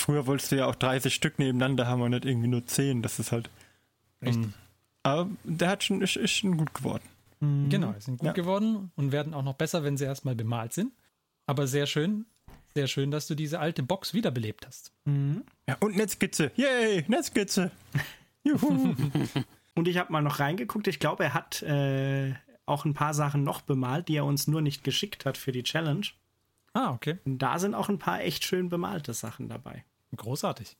[0.00, 3.02] Früher wolltest du ja auch 30 Stück nebeneinander haben und nicht irgendwie nur 10.
[3.02, 3.50] Das ist halt.
[4.22, 4.54] Ähm,
[5.02, 7.02] aber der hat schon, ist, ist schon gut geworden.
[7.40, 8.32] Genau, die sind gut Ja.
[8.32, 10.92] geworden und werden auch noch besser, wenn sie erstmal bemalt sind.
[11.46, 12.26] Aber sehr schön,
[12.74, 14.92] sehr schön, dass du diese alte Box wiederbelebt hast.
[15.06, 16.50] Ja, und Netzskizze.
[16.56, 17.70] Yay, Netzskizze.
[18.44, 18.94] Juhu.
[19.76, 20.88] Und ich habe mal noch reingeguckt.
[20.88, 22.34] Ich glaube, er hat äh,
[22.66, 25.62] auch ein paar Sachen noch bemalt, die er uns nur nicht geschickt hat für die
[25.62, 26.06] Challenge.
[26.74, 27.18] Ah, okay.
[27.24, 29.84] Und da sind auch ein paar echt schön bemalte Sachen dabei.
[30.16, 30.76] Großartig.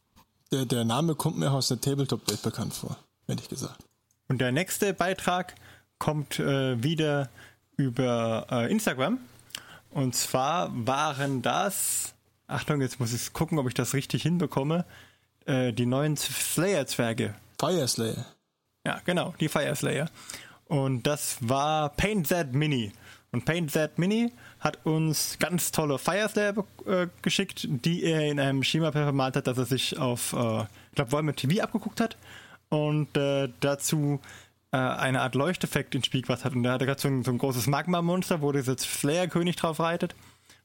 [0.50, 3.84] Der, der Name kommt mir aus der Tabletop-Welt bekannt vor, ehrlich gesagt.
[4.28, 5.54] Und der nächste Beitrag
[5.98, 7.28] kommt äh, wieder
[7.76, 9.18] über äh, Instagram.
[9.90, 12.14] Und zwar waren das,
[12.46, 14.84] Achtung, jetzt muss ich gucken, ob ich das richtig hinbekomme,
[15.46, 17.34] äh, die neuen Slayer-Zwerge.
[17.58, 18.26] Fire Slayer.
[18.86, 20.10] Ja, genau, die Fire Slayer.
[20.66, 22.92] Und das war Paint That Mini.
[23.30, 28.40] Und Paint That Mini hat uns ganz tolle Fire Slayer äh, geschickt, die er in
[28.40, 32.16] einem Schema bemalt hat, das er sich auf, äh, ich glaube, Warhammer TV abgeguckt hat.
[32.70, 34.20] Und äh, dazu
[34.72, 36.54] äh, eine Art Leuchteffekt ins Spiel gebracht hat.
[36.54, 39.80] Und da hat er gerade so ein, so ein großes Magma-Monster, wo dieser Slayer-König drauf
[39.80, 40.14] reitet.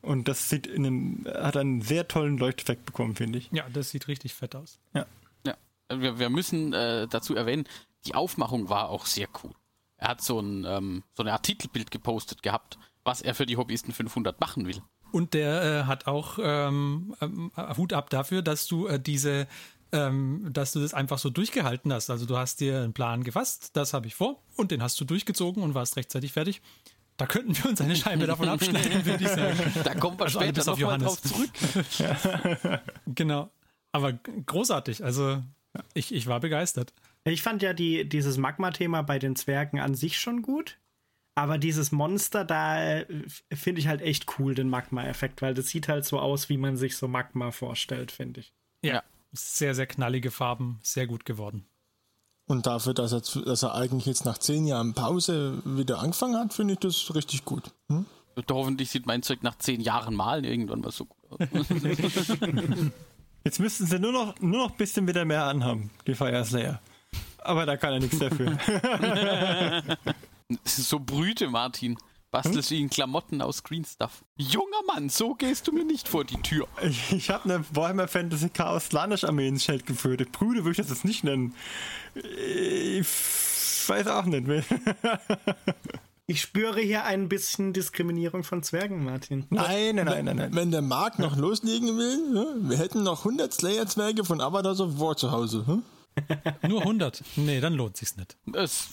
[0.01, 3.49] Und das sieht in einem, hat einen sehr tollen Leuchteffekt bekommen, finde ich.
[3.51, 4.79] Ja, das sieht richtig fett aus.
[4.93, 5.05] Ja.
[5.45, 5.55] Ja,
[5.89, 7.65] wir, wir müssen äh, dazu erwähnen,
[8.05, 9.51] die Aufmachung war auch sehr cool.
[10.03, 13.55] Er hat so ein, ähm, so eine Art Titelbild gepostet gehabt, was er für die
[13.55, 14.81] Hobbyisten 500 machen will.
[15.13, 19.47] Und der äh, hat auch ähm, ähm, Hut ab dafür, dass du äh, diese,
[19.93, 22.09] ähm, dass du das einfach so durchgehalten hast.
[22.09, 25.05] Also du hast dir einen Plan gefasst, das habe ich vor, und den hast du
[25.05, 26.61] durchgezogen und warst rechtzeitig fertig.
[27.15, 29.57] Da könnten wir uns eine Scheibe davon abschneiden, würde ich sagen.
[29.85, 31.21] Da kommen wir Also später auf Johannes.
[31.21, 32.81] drauf zurück.
[33.05, 33.49] Genau.
[33.93, 35.01] Aber großartig.
[35.01, 35.41] Also
[35.93, 36.91] ich, ich war begeistert.
[37.25, 40.77] Ich fand ja die, dieses Magma-Thema bei den Zwergen an sich schon gut.
[41.35, 43.05] Aber dieses Monster, da äh,
[43.51, 46.77] finde ich halt echt cool, den Magma-Effekt, weil das sieht halt so aus, wie man
[46.77, 48.53] sich so Magma vorstellt, finde ich.
[48.83, 49.01] Ja.
[49.31, 51.65] Sehr, sehr knallige Farben, sehr gut geworden.
[52.45, 56.53] Und dafür, dass er, dass er eigentlich jetzt nach zehn Jahren Pause wieder angefangen hat,
[56.53, 57.71] finde ich das richtig gut.
[57.89, 58.05] Hm?
[58.51, 61.39] Hoffentlich sieht mein Zeug nach zehn Jahren Malen irgendwann mal so gut aus.
[63.43, 66.81] Jetzt müssten sie nur noch, nur noch ein bisschen wieder mehr anhaben, die Fire Slayer.
[67.39, 68.57] Aber da kann er nichts dafür.
[70.65, 71.97] So Brüte, Martin.
[72.29, 74.23] Bastelst du in Klamotten aus Green Stuff.
[74.37, 76.67] Junger Mann, so gehst du mir nicht vor die Tür.
[76.81, 80.31] Ich, ich habe eine Warhammer Fantasy Chaos Slanish Armee ins Schild geführt.
[80.31, 81.53] Brüde würde ich das jetzt nicht nennen.
[82.15, 83.07] Ich
[83.87, 84.47] weiß auch nicht.
[86.25, 89.45] Ich spüre hier ein bisschen Diskriminierung von Zwergen, Martin.
[89.49, 90.55] Nein, nein, nein, nein, nein.
[90.55, 95.01] Wenn der Markt noch loslegen will, ja, wir hätten noch 100 Slayer-Zwerge von Avatar of
[95.01, 95.67] War zu Hause.
[95.67, 95.83] Hm?
[96.67, 97.23] Nur 100.
[97.37, 98.35] Nee, dann lohnt sich's nicht.
[98.53, 98.89] Es,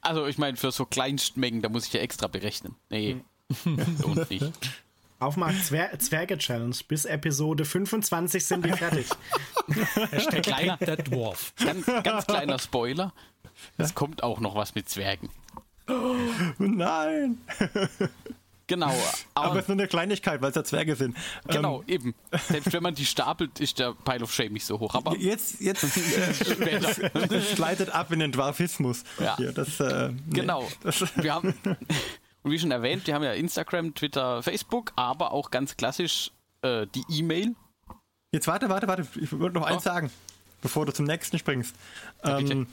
[0.00, 2.74] also ich meine, für so Kleinstmengen, da muss ich ja extra berechnen.
[2.90, 3.16] Nee,
[3.64, 4.46] lohnt nicht.
[5.20, 6.76] Aufmacht Zwer Zwerge-Challenge.
[6.88, 9.06] Bis Episode 25 sind die fertig.
[10.10, 11.54] Hashtag Kleiner- That Dwarf.
[11.56, 13.12] Ganz, ganz kleiner Spoiler.
[13.78, 15.30] Es kommt auch noch was mit Zwergen.
[16.58, 17.38] Nein.
[18.74, 18.92] Genau,
[19.34, 21.16] Aber aber, es ist nur eine Kleinigkeit, weil es ja Zwerge sind.
[21.48, 22.14] genau, eben.
[22.48, 24.94] Selbst wenn man die stapelt, ist der Pile of Shame nicht so hoch.
[24.94, 25.84] Aber Ähm, jetzt, jetzt
[26.50, 27.10] später.
[27.28, 29.04] das gleitet ab in den Dwarfismus.
[29.18, 29.36] Ja.
[29.36, 30.40] Hier, das, äh, nee.
[30.40, 30.68] Genau.
[30.82, 31.54] Das, Wir haben,
[32.42, 36.30] und wie schon erwähnt, wir haben ja Instagram, Twitter, Facebook, aber auch ganz klassisch
[36.62, 37.54] äh, die E-Mail.
[38.32, 39.06] Jetzt warte, warte, warte.
[39.20, 39.84] Ich wollte noch eins Oh.
[39.84, 40.10] sagen,
[40.60, 41.74] bevor du zum nächsten springst.
[42.24, 42.66] Ja, ähm,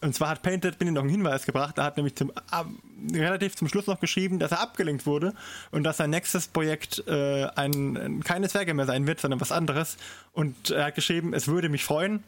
[0.00, 1.78] und zwar hat Painted Bin noch einen Hinweis gebracht.
[1.78, 2.66] Er hat nämlich zum, ab,
[3.12, 5.34] relativ zum Schluss noch geschrieben, dass er abgelenkt wurde
[5.70, 9.52] und dass sein nächstes Projekt äh, ein, ein, keine Zwerge mehr sein wird, sondern was
[9.52, 9.96] anderes.
[10.32, 12.22] Und er hat geschrieben, es würde mich freuen.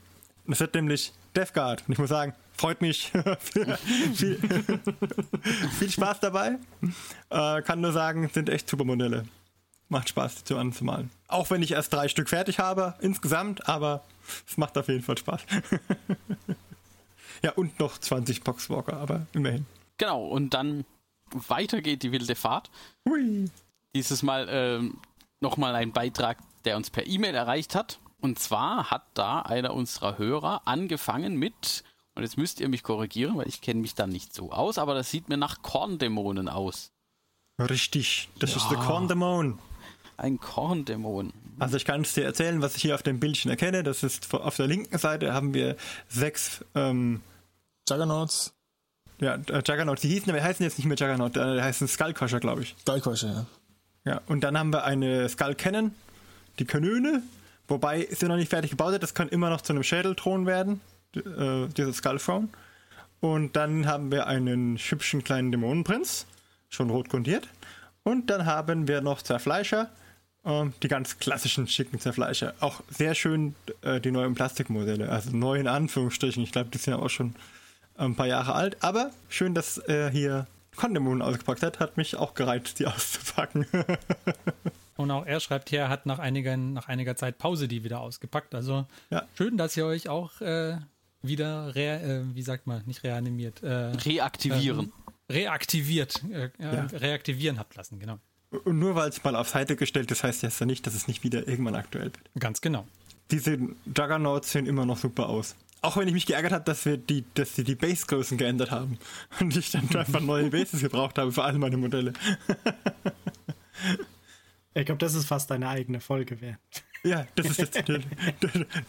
[0.51, 1.85] Es wird nämlich Death Guard.
[1.87, 3.13] Und ich muss sagen, freut mich.
[3.41, 4.41] viel,
[5.79, 6.57] viel Spaß dabei.
[7.31, 9.25] Äh, kann nur sagen, sind echt super Modelle.
[9.91, 11.11] Macht Spaß, die zu anzumalen.
[11.29, 14.05] Auch wenn ich erst drei Stück fertig habe insgesamt, aber
[14.47, 15.41] es macht auf jeden Fall Spaß.
[17.43, 19.67] ja, und noch 20 Boxwalker, aber immerhin.
[19.99, 20.85] Genau, und dann
[21.33, 22.71] weiter geht die wilde Fahrt.
[23.09, 23.51] Hui.
[23.95, 24.99] Dieses Mal ähm,
[25.41, 28.01] nochmal ein Beitrag, der uns per E-Mail erreicht hat.
[28.21, 33.37] Und zwar hat da einer unserer Hörer angefangen mit, und jetzt müsst ihr mich korrigieren,
[33.37, 36.91] weil ich kenne mich da nicht so aus, aber das sieht mir nach Korndämonen aus.
[37.61, 38.57] Richtig, das ja.
[38.57, 39.59] ist der Korndämon.
[40.17, 41.33] Ein Korndämon.
[41.59, 43.83] Also ich kann es dir erzählen, was ich hier auf dem Bildchen erkenne.
[43.83, 45.77] Das ist auf der linken Seite haben wir
[46.09, 47.21] sechs ähm,
[47.89, 48.53] Juggernauts.
[49.21, 50.03] Ja, äh, Juggernauts.
[50.03, 51.37] Die hießen, aber heißen jetzt nicht mehr Juggernaut.
[51.37, 52.77] Äh, die heißen Skullcrusher, glaube ich.
[52.81, 53.47] Skullcrusher, ja.
[54.05, 55.93] Ja, und dann haben wir eine Skull Cannon,
[56.59, 57.23] die Kanone,
[57.67, 59.03] wobei sie noch nicht fertig gebaut ist.
[59.03, 60.81] Das kann immer noch zu einem Schädelthron werden,
[61.15, 62.49] äh, dieser Skull Throne.
[63.21, 66.27] Und dann haben wir einen hübschen kleinen Dämonenprinz,
[66.69, 67.49] schon rot grundiert.
[68.03, 69.91] Und dann haben wir noch Zerfleischer,
[70.45, 72.55] äh, die ganz klassischen schicken Zerfleischer.
[72.61, 76.43] Auch sehr schön äh, die neuen Plastikmodelle, also neu in Anführungsstrichen.
[76.43, 77.35] Ich glaube, die sind ja auch schon
[77.97, 78.83] ein paar Jahre alt.
[78.83, 80.47] Aber schön, dass er hier
[80.77, 83.67] Kondemonen ausgepackt hat, hat mich auch gereizt, die auszupacken.
[84.97, 88.01] Und auch er schreibt hier, er hat nach, einigen, nach einiger Zeit Pause die wieder
[88.01, 88.55] ausgepackt.
[88.55, 89.27] Also ja.
[89.37, 90.79] schön, dass ihr euch auch äh,
[91.23, 93.63] wieder, re, äh, wie sagt man, nicht reanimiert.
[93.63, 94.87] Äh, reaktivieren.
[94.87, 94.93] Ähm,
[95.31, 96.23] reaktiviert.
[96.33, 96.87] Äh, ja.
[96.87, 98.19] Reaktivieren habt lassen, genau.
[98.51, 101.07] Und nur weil es mal auf Seite gestellt ist, heißt das ja nicht, dass es
[101.07, 102.31] nicht wieder irgendwann aktuell wird.
[102.39, 102.87] Ganz genau.
[103.31, 105.55] Diese Juggernauts sehen immer noch super aus.
[105.81, 108.99] Auch wenn ich mich geärgert habe, dass wir die, dass sie die Basegrößen geändert haben
[109.41, 112.15] und ich dann einfach neue Bases gebraucht habe für alle meine Modelle.
[114.75, 116.59] ich glaube, das ist fast eine eigene Folge wert.
[117.05, 118.01] Ja, das ist das,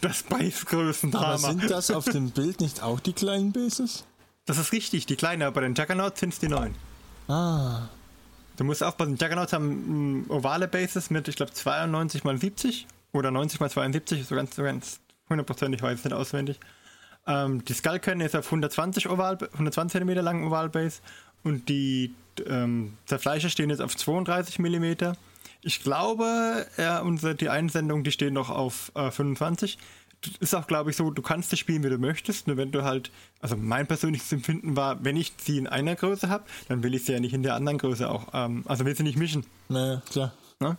[0.00, 1.26] das Basegrößen-Drama.
[1.26, 4.04] Aber sind das auf dem Bild nicht auch die kleinen Bases?
[4.46, 6.74] Das ist richtig, die kleinen, aber bei den Juggernauts sind es die neuen.
[7.28, 7.88] Ah.
[8.60, 13.58] Du musst aufpassen, Juggernauts haben ovale Bases mit, ich glaube, 92 mal 70 oder 90
[13.58, 16.60] mal 72, so ganz, so ganz hundertprozentig weiß ich nicht auswendig.
[17.26, 21.00] Ähm, die Skullcannon ist auf 120 Oval, 120 cm langen Ovalbase
[21.42, 22.14] und die
[22.46, 25.14] ähm, Zerfleischer stehen jetzt auf 32 mm.
[25.62, 29.78] Ich glaube, ja, unsere, die Einsendung, die stehen noch auf äh, 25.
[30.38, 32.46] Ist auch, glaube ich, so, du kannst das spielen, wie du möchtest.
[32.46, 36.28] Nur wenn du halt, also mein persönliches Empfinden war, wenn ich sie in einer Größe
[36.28, 38.94] habe, dann will ich sie ja nicht in der anderen Größe auch, ähm, also will
[38.94, 39.46] sie nicht mischen.
[39.68, 40.32] Naja, klar.
[40.60, 40.76] Ne?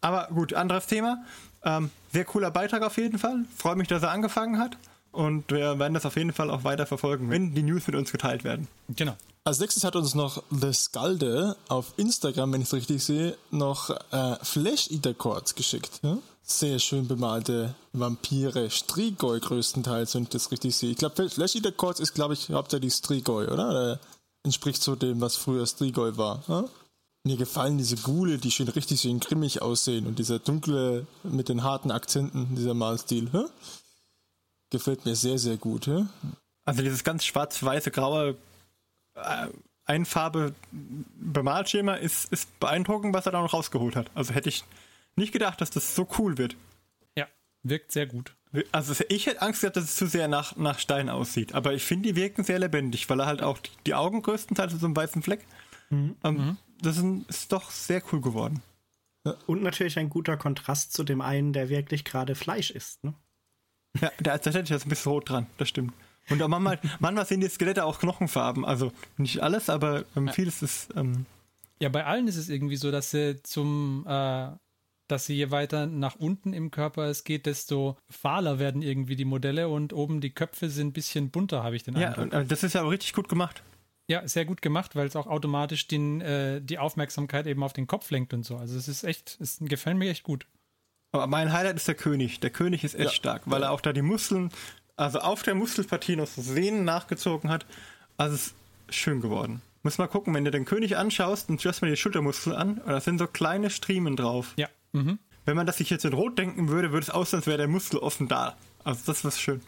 [0.00, 1.24] Aber gut, anderes Thema.
[1.64, 3.44] Ähm, sehr cooler Beitrag auf jeden Fall.
[3.56, 4.78] Freue mich, dass er angefangen hat.
[5.10, 8.12] Und wir werden das auf jeden Fall auch weiter verfolgen, wenn die News mit uns
[8.12, 8.68] geteilt werden.
[8.88, 9.16] Genau.
[9.44, 13.90] Als nächstes hat uns noch The Skalde auf Instagram, wenn ich es richtig sehe, noch
[14.10, 16.00] äh, Flash Eater Chords geschickt.
[16.02, 16.18] Ja?
[16.48, 20.92] Sehr schön bemalte Vampire, Strigoi größtenteils, wenn ich das richtig sehe.
[20.92, 23.68] Ich glaube, Flash Eater Chords ist, glaube ich, hauptsächlich Strigoi, oder?
[23.70, 24.00] oder?
[24.44, 26.44] Entspricht so dem, was früher Strigoi war.
[26.46, 26.64] Ja?
[27.24, 31.64] Mir gefallen diese Gule, die schön richtig schön grimmig aussehen und dieser dunkle mit den
[31.64, 33.28] harten Akzenten, dieser Malstil.
[33.32, 33.46] Ja?
[34.70, 35.88] gefällt mir sehr, sehr gut.
[35.88, 36.06] Ja?
[36.64, 38.36] Also dieses ganz schwarz-weiße, graue
[39.14, 39.48] äh,
[39.84, 44.12] Einfarbe Bemalschema ist, ist beeindruckend, was er da noch rausgeholt hat.
[44.14, 44.64] Also hätte ich
[45.16, 46.56] nicht gedacht, dass das so cool wird.
[47.16, 47.26] Ja,
[47.62, 48.34] wirkt sehr gut.
[48.72, 51.54] Also ich hätte Angst gehabt, dass es zu sehr nach, nach Stein aussieht.
[51.54, 54.72] Aber ich finde, die wirken sehr lebendig, weil er halt auch die, die Augen größtenteils
[54.72, 55.44] so einen weißen Fleck.
[55.90, 56.16] Mhm.
[56.24, 56.56] Ähm, mhm.
[56.80, 58.62] Das ist, ist, doch sehr cool geworden.
[59.46, 63.02] Und natürlich ein guter Kontrast zu dem einen, der wirklich gerade Fleisch isst.
[63.02, 63.14] Ne?
[64.00, 65.92] Ja, da ist tatsächlich jetzt ein bisschen rot dran, das stimmt.
[66.28, 68.64] Und auch manchmal, manchmal sind die Skelette auch Knochenfarben.
[68.64, 70.88] Also nicht alles, aber ähm, vieles ist.
[70.96, 71.26] Ähm
[71.80, 74.50] ja, bei allen ist es irgendwie so, dass sie zum, äh,
[75.08, 79.24] dass sie je weiter nach unten im Körper es geht, desto fahler werden irgendwie die
[79.24, 82.32] Modelle und oben die Köpfe sind ein bisschen bunter, habe ich den ja, Eindruck.
[82.32, 83.62] Ja, äh, das ist ja auch richtig gut gemacht.
[84.08, 87.86] Ja, sehr gut gemacht, weil es auch automatisch den, äh, die Aufmerksamkeit eben auf den
[87.86, 88.56] Kopf lenkt und so.
[88.56, 90.46] Also es ist echt, es gefällt mir echt gut.
[91.12, 92.40] Aber mein Highlight ist der König.
[92.40, 93.10] Der König ist echt ja.
[93.10, 94.50] stark, weil er auch da die Muskeln,
[94.96, 97.66] also auf der Muskelpartie noch so Sehnen nachgezogen hat.
[98.16, 98.54] Also es ist
[98.90, 99.60] schön geworden.
[99.82, 103.00] Muss mal gucken, wenn du den König anschaust und schaust mal die Schultermuskel an, da
[103.00, 104.54] sind so kleine Striemen drauf.
[104.56, 104.68] Ja.
[104.96, 105.18] Mhm.
[105.44, 107.68] Wenn man das sich jetzt in Rot denken würde, würde es aussehen, als wäre der
[107.68, 108.56] Muskel offen da.
[108.84, 109.60] Also das ist schön.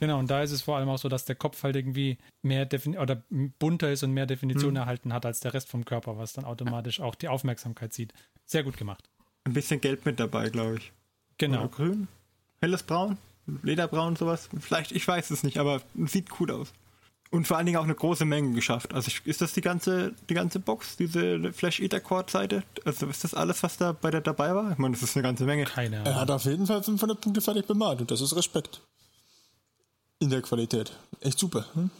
[0.00, 2.66] Genau, und da ist es vor allem auch so, dass der Kopf halt irgendwie mehr
[2.66, 3.22] Defin oder
[3.58, 4.78] bunter ist und mehr Definition mhm.
[4.78, 8.12] erhalten hat als der Rest vom Körper, was dann automatisch auch die Aufmerksamkeit zieht.
[8.44, 9.08] Sehr gut gemacht
[9.48, 10.92] ein bisschen Gelb mit dabei, glaube ich.
[11.38, 11.60] Genau.
[11.60, 12.08] Oder grün?
[12.60, 13.18] Helles Braun?
[13.62, 14.48] Lederbraun, sowas?
[14.60, 16.72] Vielleicht, ich weiß es nicht, aber sieht gut aus.
[17.30, 18.94] Und vor allen Dingen auch eine große Menge geschafft.
[18.94, 22.62] Also ist das die ganze, die ganze Box, diese Flash Eater Cord Seite?
[22.86, 24.72] Also ist das alles, was da bei der dabei war?
[24.72, 25.64] Ich meine, das ist eine ganze Menge.
[25.64, 26.12] Keine Ahnung.
[26.12, 28.80] Er hat auf jeden Fall 500 Punkte fertig bemalt und das ist Respekt.
[30.20, 30.96] In der Qualität.
[31.20, 31.66] Echt super.
[31.74, 31.90] Hm?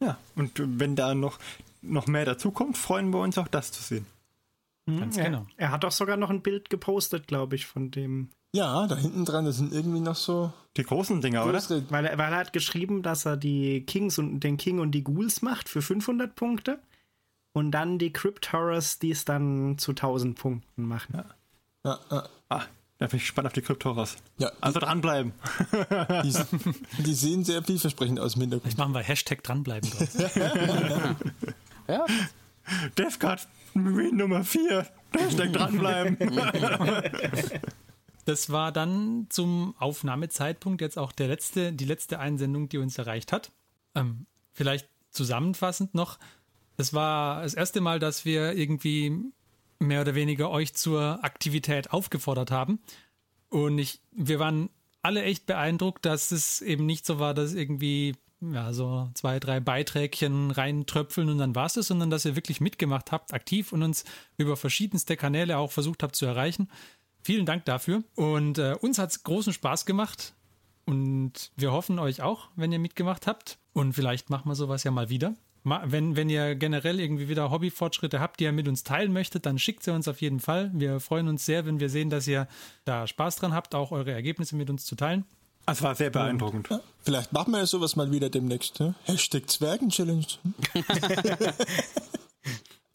[0.00, 1.38] Ja, und wenn da noch,
[1.82, 4.06] noch mehr dazukommt, freuen wir uns auch das zu sehen.
[4.86, 5.46] Mhm, Ganz genau.
[5.56, 8.30] Er, er, hat doch sogar noch ein Bild gepostet, glaube ich, von dem.
[8.56, 10.52] Ja, da hinten dran, das sind irgendwie noch so.
[10.76, 11.60] Die großen Dinger, oder?
[11.90, 15.04] Weil er, weil er hat geschrieben, dass er die Kings und den King und die
[15.04, 16.78] Ghouls macht für 500 Punkte.
[17.52, 21.22] und dann die Crypt Horrors, die es dann zu 1000 Punkten machen.
[21.84, 22.28] Ja, ja.
[22.50, 22.62] Ah,
[22.98, 24.16] da bin ich gespannt auf die Kryptoras.
[24.38, 25.32] Ja, Also dranbleiben.
[26.24, 26.34] die,
[27.02, 28.64] die sehen sehr vielversprechend aus im Hintergrund.
[28.74, 30.16] Vielleicht machen wir Hashtag dranbleiben draus.
[31.88, 32.04] Ja,
[32.98, 34.86] Death Guard Marine Nummer 4.
[35.12, 36.16] Hashtag dranbleiben.
[38.26, 43.30] Das war dann zum Aufnahmezeitpunkt jetzt auch der letzte, die letzte Einsendung, die uns erreicht
[43.30, 43.52] hat.
[43.94, 46.18] Ähm, vielleicht zusammenfassend noch.
[46.76, 49.16] Das war das erste Mal, dass wir irgendwie
[49.78, 52.80] mehr oder weniger euch zur Aktivität aufgefordert haben.
[53.48, 54.70] Und ich, wir waren
[55.02, 59.60] alle echt beeindruckt, dass es eben nicht so war, dass irgendwie ja, so zwei, drei
[59.60, 63.84] Beiträgchen reintröpfeln und dann war es das, sondern dass ihr wirklich mitgemacht habt, aktiv und
[63.84, 64.04] uns
[64.36, 66.68] über verschiedenste Kanäle auch versucht habt zu erreichen.
[67.26, 68.04] Vielen Dank dafür.
[68.14, 70.32] Und äh, uns hat es großen Spaß gemacht.
[70.84, 73.58] Und wir hoffen euch auch, wenn ihr mitgemacht habt.
[73.72, 75.34] Und vielleicht machen wir sowas ja mal wieder.
[75.64, 79.58] Wenn, wenn ihr generell irgendwie wieder Hobbyfortschritte habt, die ihr mit uns teilen möchtet, dann
[79.58, 80.70] schickt sie uns auf jeden Fall.
[80.72, 82.46] Wir freuen uns sehr, wenn wir sehen, dass ihr
[82.84, 85.24] da Spaß dran habt, auch eure Ergebnisse mit uns zu teilen.
[85.66, 86.68] Das war sehr beeindruckend.
[86.70, 88.78] Ja, vielleicht machen wir ja sowas mal wieder demnächst.
[88.78, 88.94] Ne?
[89.02, 90.26] Hashtag Zwergen-Challenge.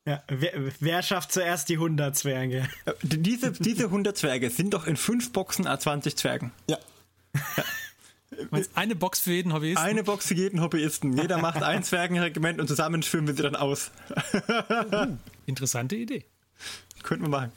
[0.06, 2.68] Ja, wer, wer schafft zuerst die 100 Zwerge?
[2.86, 6.52] Äh, Diese, diese 100 Zwerge sind doch in fünf Boxen A20 Zwergen.
[6.70, 6.78] Ja,
[8.50, 9.84] Meinst, Eine Box für jeden Hobbyisten.
[9.86, 11.16] Eine Box für jeden Hobbyisten.
[11.18, 13.92] Jeder macht ein Zwergenregiment und zusammen führen wir sie dann aus.
[15.46, 16.26] Interessante Idee.
[17.04, 17.52] Könnten wir machen.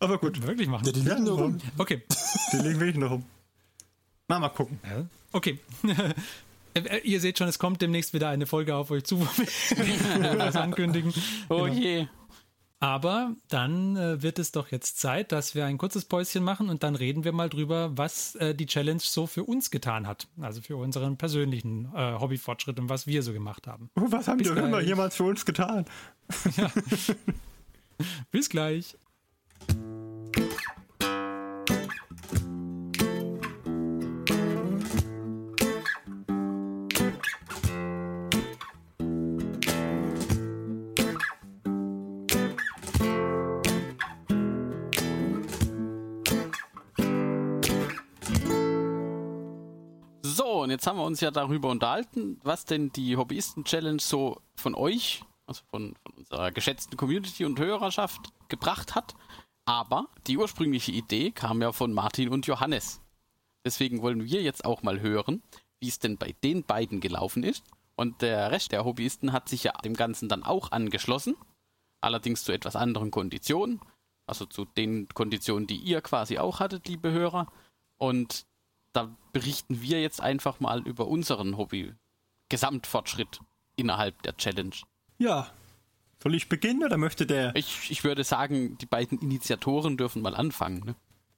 [0.00, 0.84] Aber gut, Wirklich machen.
[0.86, 1.58] ja die liegen nur rum.
[1.78, 2.02] Okay.
[2.52, 3.24] die legen wirklich noch rum.
[4.28, 4.78] Na, mal gucken.
[5.32, 5.58] Okay.
[6.74, 10.38] Äh, Ihr seht schon, es kommt demnächst wieder eine Folge auf euch zu, wo wir
[10.38, 11.12] was ankündigen.
[11.48, 11.74] oh Genau.
[11.74, 12.06] je.
[12.82, 16.82] Aber dann äh, wird es doch jetzt Zeit, dass wir ein kurzes Päuschen machen und
[16.82, 20.28] dann reden wir mal drüber, was äh, die Challenge so für uns getan hat.
[20.40, 23.90] Also für unseren persönlichen äh, Hobbyfortschritt und was wir so gemacht haben.
[23.96, 24.86] Oh, was haben die Bis immer gleich.
[24.86, 25.84] jemals für uns getan?
[28.30, 28.96] Bis gleich.
[50.80, 55.62] Jetzt haben wir uns ja darüber unterhalten, was denn die Hobbyisten-Challenge so von euch, also
[55.68, 59.14] von, von unserer geschätzten Community und Hörerschaft gebracht hat.
[59.66, 63.02] Aber die ursprüngliche Idee kam ja von Martin und Johannes.
[63.62, 65.42] Deswegen wollen wir jetzt auch mal hören,
[65.80, 67.62] wie es denn bei den beiden gelaufen ist.
[67.94, 71.36] Und der Rest der Hobbyisten hat sich ja dem Ganzen dann auch angeschlossen.
[72.00, 73.80] Allerdings zu etwas anderen Konditionen.
[74.24, 77.52] Also zu den Konditionen, die ihr quasi auch hattet, liebe Hörer.
[77.98, 78.46] Und
[78.92, 83.40] da berichten wir jetzt einfach mal über unseren Hobby-Gesamtfortschritt
[83.76, 84.74] innerhalb der Challenge.
[85.18, 85.48] Ja.
[86.22, 87.54] Soll ich beginnen oder möchte der?
[87.56, 90.82] Ich, ich würde sagen, die beiden Initiatoren dürfen mal anfangen.
[90.84, 90.94] Ne?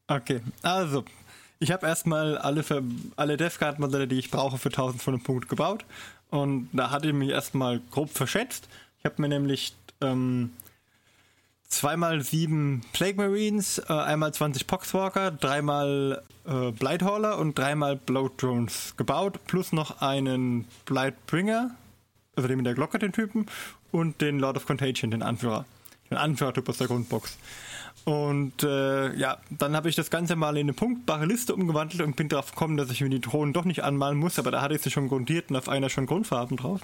[0.08, 1.04] Okay, also,
[1.60, 2.82] ich habe erstmal alle, für,
[3.14, 5.84] alle DevGuard-Modelle, die ich brauche, für 1500 Punkte gebaut.
[6.30, 8.68] Und da hatte ich mich erstmal grob verschätzt.
[8.98, 10.50] Ich habe mir nämlich ähm,
[11.72, 18.94] zweimal sieben Plague Marines, äh, einmal 20 Poxwalker, dreimal äh, Blighthaller und dreimal Bloat Drones
[18.96, 21.72] gebaut, plus noch einen Blightbringer,
[22.36, 23.46] also den mit der Glocke, den Typen,
[23.90, 25.64] und den Lord of Contagion, den Anführer.
[26.10, 27.38] Den Anführertyp aus der Grundbox.
[28.04, 32.16] Und äh, ja, dann habe ich das Ganze mal in eine punktbare Liste umgewandelt und
[32.16, 34.74] bin darauf gekommen, dass ich mir die Drohnen doch nicht anmalen muss, aber da hatte
[34.74, 36.80] ich sie schon grundiert und auf einer schon Grundfarben drauf.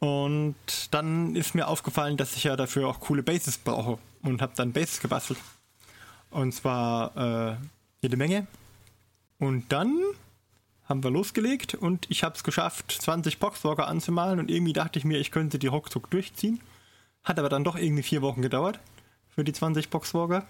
[0.00, 0.54] Und
[0.92, 4.72] dann ist mir aufgefallen, dass ich ja dafür auch coole Bases brauche und habe dann
[4.72, 5.38] Bases gebastelt.
[6.30, 7.56] Und zwar äh,
[8.00, 8.46] jede Menge.
[9.38, 9.98] Und dann
[10.88, 15.04] haben wir losgelegt und ich habe es geschafft, 20 Boxwalker anzumalen und irgendwie dachte ich
[15.04, 16.60] mir, ich könnte die ruckzuck durchziehen.
[17.24, 18.78] Hat aber dann doch irgendwie vier Wochen gedauert
[19.28, 20.46] für die 20 Boxwalker.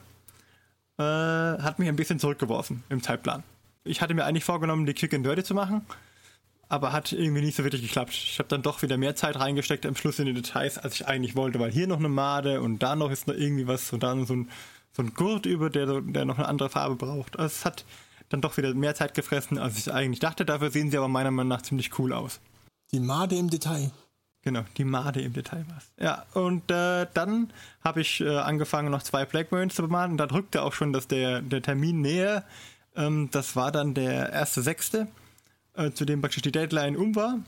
[0.98, 3.42] Äh, hat mich ein bisschen zurückgeworfen im Zeitplan.
[3.84, 5.84] Ich hatte mir eigentlich vorgenommen, die Quick and Dirty zu machen,
[6.68, 8.12] aber hat irgendwie nicht so wirklich geklappt.
[8.12, 11.06] Ich habe dann doch wieder mehr Zeit reingesteckt am Schluss in die Details, als ich
[11.06, 14.02] eigentlich wollte, weil hier noch eine Made und da noch ist noch irgendwie was und
[14.02, 14.50] dann so ein,
[14.92, 17.38] so ein Gurt über, der, der noch eine andere Farbe braucht.
[17.38, 17.84] Also es hat
[18.28, 20.44] dann doch wieder mehr Zeit gefressen, als ich eigentlich dachte.
[20.44, 22.40] Dafür sehen sie aber meiner Meinung nach ziemlich cool aus.
[22.92, 23.90] Die Made im Detail.
[24.42, 27.52] Genau, die Made im Detail war Ja, und äh, dann
[27.82, 30.16] habe ich äh, angefangen, noch zwei Black Marines zu bemalen.
[30.16, 32.44] Da drückte auch schon, dass der, der Termin näher.
[32.94, 35.08] Ähm, das war dann der erste Sechste,
[35.78, 37.38] äh, zu dem praktisch die Deadline um war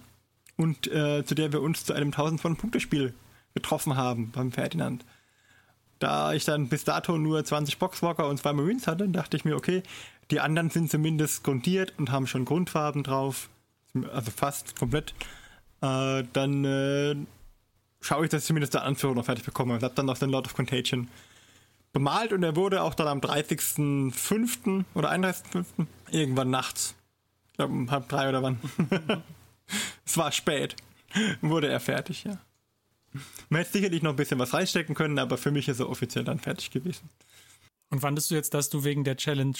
[0.57, 3.15] und äh, zu der wir uns zu einem 1000 von Punktespiel
[3.55, 5.05] getroffen haben beim Ferdinand.
[5.99, 9.57] Da ich dann bis dato nur 20 Boxwalker und zwei Marines hatte, dachte ich mir,
[9.57, 9.83] okay,
[10.31, 13.51] die anderen sind zumindest grundiert und haben schon Grundfarben drauf,
[14.13, 15.13] also fast komplett.
[15.83, 17.17] Äh, dann äh,
[18.01, 19.77] schaue ich, dass ich zumindest der Anführer noch fertig bekomme.
[19.77, 21.09] Ich habe dann noch den Lord of Contagion
[21.93, 24.85] bemalt und er wurde auch dann am 30.05.
[24.95, 25.87] oder 31.05.
[26.11, 26.95] irgendwann nachts.
[27.61, 28.59] Ich glaube um halb drei oder wann.
[30.07, 30.77] es war spät.
[31.43, 32.39] Wurde er fertig, ja.
[33.51, 36.25] Man hätte sicherlich noch ein bisschen was reinstecken können, aber für mich ist er offiziell
[36.25, 37.11] dann fertig gewesen.
[37.91, 39.59] Und fandest du jetzt, dass du wegen der Challenge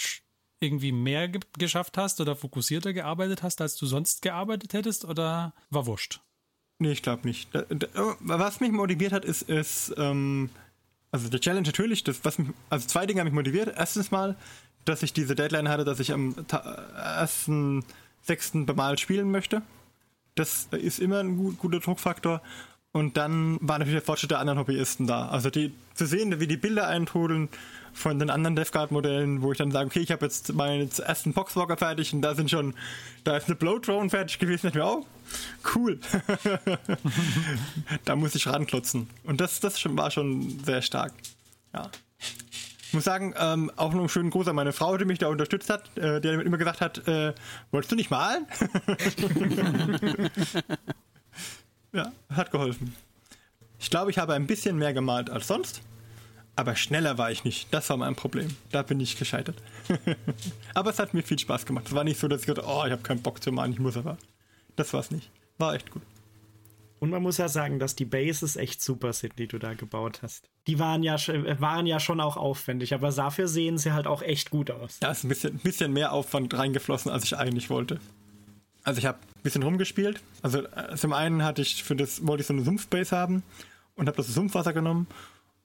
[0.59, 5.53] irgendwie mehr ge geschafft hast oder fokussierter gearbeitet hast, als du sonst gearbeitet hättest, oder
[5.69, 6.21] war wurscht?
[6.79, 7.49] Nee, ich glaube nicht.
[7.53, 10.49] Was mich motiviert hat, ist, ist ähm,
[11.11, 13.71] also der Challenge natürlich, das, was mich, also zwei Dinge haben mich motiviert.
[13.77, 14.37] Erstens mal,
[14.85, 16.35] dass ich diese Deadline hatte, dass ich am
[16.95, 17.83] ersten
[18.21, 19.61] sechsten bemalt spielen möchte.
[20.35, 22.41] Das ist immer ein gut, guter Druckfaktor.
[22.93, 25.29] Und dann war natürlich der Fortschritt der anderen Hobbyisten da.
[25.29, 27.47] Also die zu sehen, wie die Bilder eintrudeln
[27.93, 31.77] von den anderen DevGuard-Modellen, wo ich dann sage, okay, ich habe jetzt meinen ersten Boxwalker
[31.77, 32.73] fertig und da sind schon,
[33.23, 34.67] da ist eine Blowdrone fertig gewesen.
[34.67, 35.05] Ich mir, oh,
[35.75, 35.99] cool.
[38.05, 39.09] da muss ich ranklotzen.
[39.23, 41.13] Und das, das war schon sehr stark.
[41.73, 41.89] Ja.
[42.91, 45.29] Ich muss sagen, ähm, auch noch einen schönen Gruß an meine Frau, die mich da
[45.29, 47.33] unterstützt hat, äh, die immer gesagt hat, äh,
[47.71, 48.45] wolltest du nicht malen?
[51.93, 52.93] Ja, hat geholfen.
[53.79, 55.81] Ich glaube, ich habe ein bisschen mehr gemalt als sonst,
[56.55, 57.73] aber schneller war ich nicht.
[57.73, 58.55] Das war mein Problem.
[58.71, 59.55] Da bin ich gescheitert.
[60.73, 61.87] aber es hat mir viel Spaß gemacht.
[61.87, 63.79] Es war nicht so, dass ich gedacht oh, ich habe keinen Bock zu malen, ich
[63.79, 64.17] muss aber.
[64.75, 65.29] Das war es nicht.
[65.57, 66.01] War echt gut.
[67.01, 70.19] Und man muss ja sagen, dass die Bases echt super sind, die du da gebaut
[70.21, 70.51] hast.
[70.67, 71.15] Die waren ja,
[71.59, 74.99] waren ja schon auch aufwendig, aber dafür sehen sie halt auch echt gut aus.
[75.01, 77.99] Es ist ein bisschen, bisschen mehr Aufwand reingeflossen, als ich eigentlich wollte.
[78.83, 80.21] Also ich habe ein bisschen rumgespielt.
[80.43, 83.41] Also äh, zum einen hatte ich für das wollte ich so eine Sumpfbase haben
[83.95, 85.07] und habe das Sumpfwasser genommen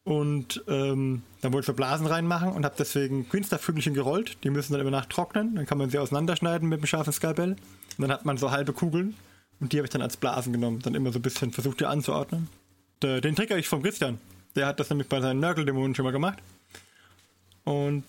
[0.04, 4.38] und ähm, dann wollte ich so Blasen reinmachen und habe deswegen Queenster-Vögelchen gerollt.
[4.42, 5.54] Die müssen dann über Nacht trocknen.
[5.56, 7.50] Dann kann man sie auseinanderschneiden mit einem scharfen Skalpell.
[7.50, 7.58] Und
[7.98, 9.14] dann hat man so halbe Kugeln
[9.60, 10.80] und die habe ich dann als Blasen genommen.
[10.80, 12.48] Dann immer so ein bisschen versucht, die anzuordnen.
[13.02, 14.18] Den Trick habe ich vom Christian.
[14.54, 16.38] Der hat das nämlich bei seinen Nörgeldämonen schon mal gemacht.
[17.64, 18.04] Und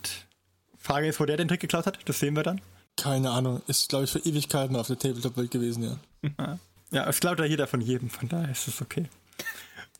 [0.77, 1.99] Frage ist, wo der den Trick geklaut hat.
[2.05, 2.61] Das sehen wir dann.
[2.95, 3.61] Keine Ahnung.
[3.67, 6.59] Ist, glaube ich, für Ewigkeiten auf der Tabletop-Welt gewesen, ja.
[6.89, 9.09] Ja, es glaubt ja jeder von jedem, von daher ist es okay.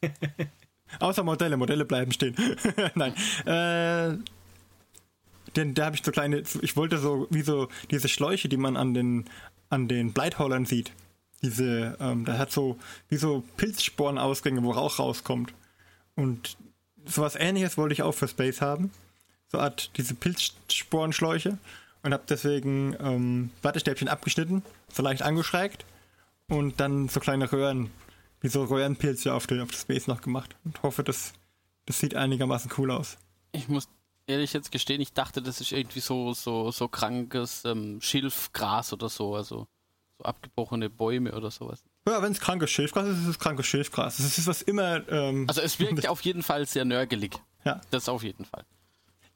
[1.00, 2.36] Außer Modelle, Modelle bleiben stehen.
[2.96, 3.14] Nein.
[3.46, 4.18] Äh,
[5.56, 8.78] denn da habe ich so kleine, ich wollte so, wie so diese Schläuche, die man
[8.78, 9.26] an den,
[9.70, 10.94] an den Bleithaulern sieht.
[11.44, 12.78] Diese, ähm, da hat so,
[13.10, 15.54] wie so Pilzsporenausgänge, wo Rauch rauskommt.
[16.16, 16.58] Und
[17.06, 18.92] sowas ähnliches wollte ich auch für Space haben.
[19.50, 21.58] So Art, diese Pilzsporenschläuche
[22.04, 25.86] und habe deswegen ähm, Wattestäbchen abgeschnitten, so leicht angeschrägt
[26.48, 27.92] und dann so kleine Röhren,
[28.42, 31.34] wie so Röhrenpilze auf, den, auf das Base noch gemacht und hoffe, das,
[31.86, 33.18] das sieht einigermaßen cool aus.
[33.52, 33.88] Ich muss
[34.28, 39.10] ehrlich jetzt gestehen, ich dachte, das ist irgendwie so, so, so krankes ähm, Schilfgras oder
[39.10, 39.68] so, also
[40.18, 41.84] so abgebrochene Bäume oder sowas.
[42.08, 44.18] Ja, wenn es krankes Schilfgras ist, ist es krankes Schilfgras.
[44.18, 45.08] Das ist was immer.
[45.10, 47.36] Ähm, also es wirkt auf jeden Fall sehr nörgelig.
[47.66, 47.82] Ja.
[47.92, 48.66] Das auf jeden Fall.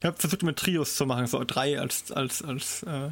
[0.00, 3.10] Ich habe versucht, mit Trios zu machen, so drei als, als, als äh,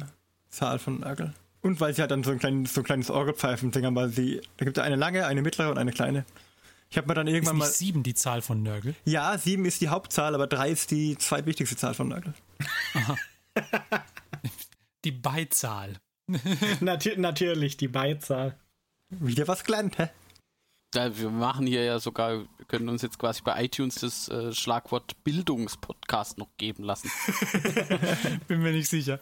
[0.49, 1.33] Zahl von Nörgel.
[1.61, 4.41] Und weil sie halt dann so ein, klein, so ein kleines Orgelpfeifen-Ding haben, weil sie,
[4.57, 6.25] da gibt es eine lange, eine mittlere und eine kleine.
[6.89, 7.73] Ich habe mir dann irgendwann ist nicht mal.
[7.73, 8.95] sieben die Zahl von Nörgel?
[9.05, 12.33] Ja, sieben ist die Hauptzahl, aber drei ist die zweitwichtigste Zahl von Nörgel.
[15.05, 16.01] die Beizahl.
[16.79, 18.57] Natu natürlich, die Beizahl.
[19.09, 20.09] Wieder was gelernt, hä?
[20.93, 24.51] Ja, wir machen hier ja sogar, wir können uns jetzt quasi bei iTunes das äh,
[24.51, 27.09] Schlagwort Bildungspodcast noch geben lassen.
[28.47, 29.19] Bin mir nicht sicher.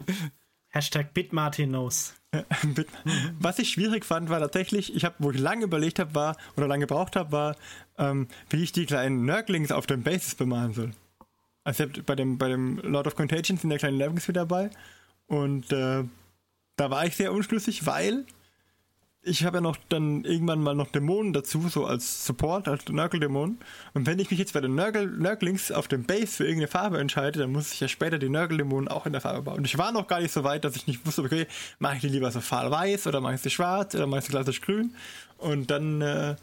[0.70, 2.14] Hashtag BitMartinos.
[3.38, 6.66] Was ich schwierig fand, war tatsächlich, ich habe, wo ich lange überlegt habe, war, oder
[6.68, 7.56] lange gebraucht habe, war,
[7.96, 10.90] ähm, wie ich die kleinen Nörglings auf dem Basis bemalen soll.
[11.64, 14.70] Also bei dem, bei dem Lord of Contagion sind ja kleine Nörglings wieder dabei.
[15.26, 16.04] Und äh,
[16.78, 18.24] da war ich sehr unschlüssig, weil
[19.22, 23.58] ich habe ja noch dann irgendwann mal noch Dämonen dazu, so als Support, als Nörgeldämonen.
[23.92, 26.98] Und wenn ich mich jetzt bei den Nörgel, Nörglings auf dem Base für irgendeine Farbe
[26.98, 29.58] entscheide, dann muss ich ja später die Nörgeldämonen auch in der Farbe bauen.
[29.58, 31.46] Und ich war noch gar nicht so weit, dass ich nicht wusste, okay,
[31.78, 34.30] mache ich die lieber so fahlweiß oder mache ich sie schwarz oder mache ich sie
[34.30, 34.94] klassisch grün.
[35.36, 36.36] Und dann äh,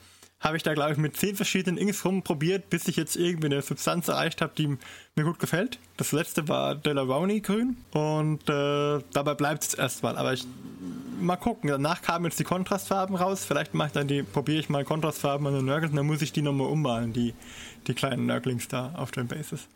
[0.45, 3.62] habe ich da, glaube ich, mit zehn verschiedenen Inks rumprobiert, bis ich jetzt irgendwie eine
[3.63, 5.79] Substanz erreicht habe, die mir gut gefällt.
[5.98, 10.17] Das letzte war Delaroni grün und äh, dabei bleibt es erstmal.
[10.17, 10.46] Aber ich
[11.19, 11.69] mal gucken.
[11.69, 13.43] Danach kamen jetzt die Kontrastfarben raus.
[13.43, 16.21] Vielleicht mache ich dann die, probiere ich mal Kontrastfarben an den Nörgeln und dann muss
[16.21, 17.33] ich die nochmal ummalen, die,
[17.87, 19.67] die kleinen Nörglings da auf den Bases.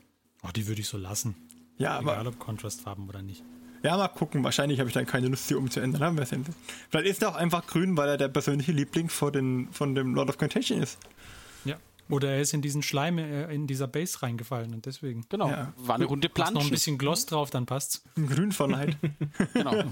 [0.43, 1.35] Oh, die würde ich so lassen.
[1.77, 2.29] Ja, Egal, aber.
[2.29, 3.43] ob Kontrastfarben oder nicht.
[3.83, 4.43] Ja, mal gucken.
[4.43, 6.03] Wahrscheinlich habe ich dann keine Lust, sie umzuändern.
[6.03, 6.45] Haben wir sehen.
[6.89, 10.13] Vielleicht ist er auch einfach grün, weil er der persönliche Liebling vor den, von dem
[10.13, 10.97] Lord of Contention ist.
[11.65, 11.77] Ja.
[12.09, 15.25] Oder er ist in diesen Schleim äh, in dieser Base reingefallen und deswegen.
[15.29, 15.49] Genau.
[15.49, 15.73] Ja.
[15.77, 16.53] War eine runde Plansche.
[16.53, 18.03] noch ein bisschen Gloss drauf, dann passt's.
[18.15, 18.97] Grün von Neid.
[19.53, 19.83] genau.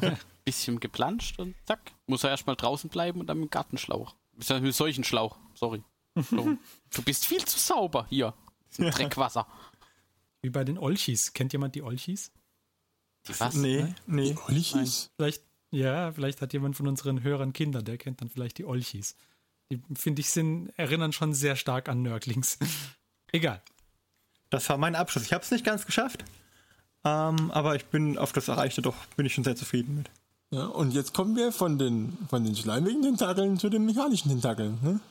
[0.44, 1.92] bisschen geplanscht und zack.
[2.08, 4.16] Muss er erstmal draußen bleiben und dann mit Gartenschlauch.
[4.36, 5.84] Mit solchen Schlauch, sorry.
[6.16, 6.58] So,
[6.96, 8.34] du bist viel zu sauber hier.
[8.78, 9.48] Dreckwasser.
[10.42, 11.34] Wie bei den Olchis.
[11.34, 12.32] Kennt jemand die Olchis?
[13.28, 13.56] Die was?
[13.56, 14.36] Nee, nee.
[14.48, 15.12] Olchis?
[15.16, 19.16] Vielleicht, ja, vielleicht hat jemand von unseren Hörern Kinder, der kennt dann vielleicht die Olchis.
[19.70, 22.58] Die, finde ich, sind, erinnern schon sehr stark an Nörglings.
[23.32, 23.62] Egal.
[24.50, 25.24] Das war mein Abschluss.
[25.26, 26.24] Ich habe es nicht ganz geschafft,
[27.04, 30.10] ähm, aber ich bin auf das Erreichte doch, bin ich schon sehr zufrieden mit.
[30.50, 34.80] Ja, und jetzt kommen wir von den, von den schleimigen Tentakeln zu den mechanischen Tentakeln.
[34.82, 35.02] Ne?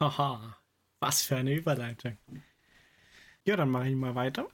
[0.00, 0.56] Haha,
[1.00, 2.16] was für eine Überleitung.
[3.44, 4.48] Ja, dann mache ich mal weiter.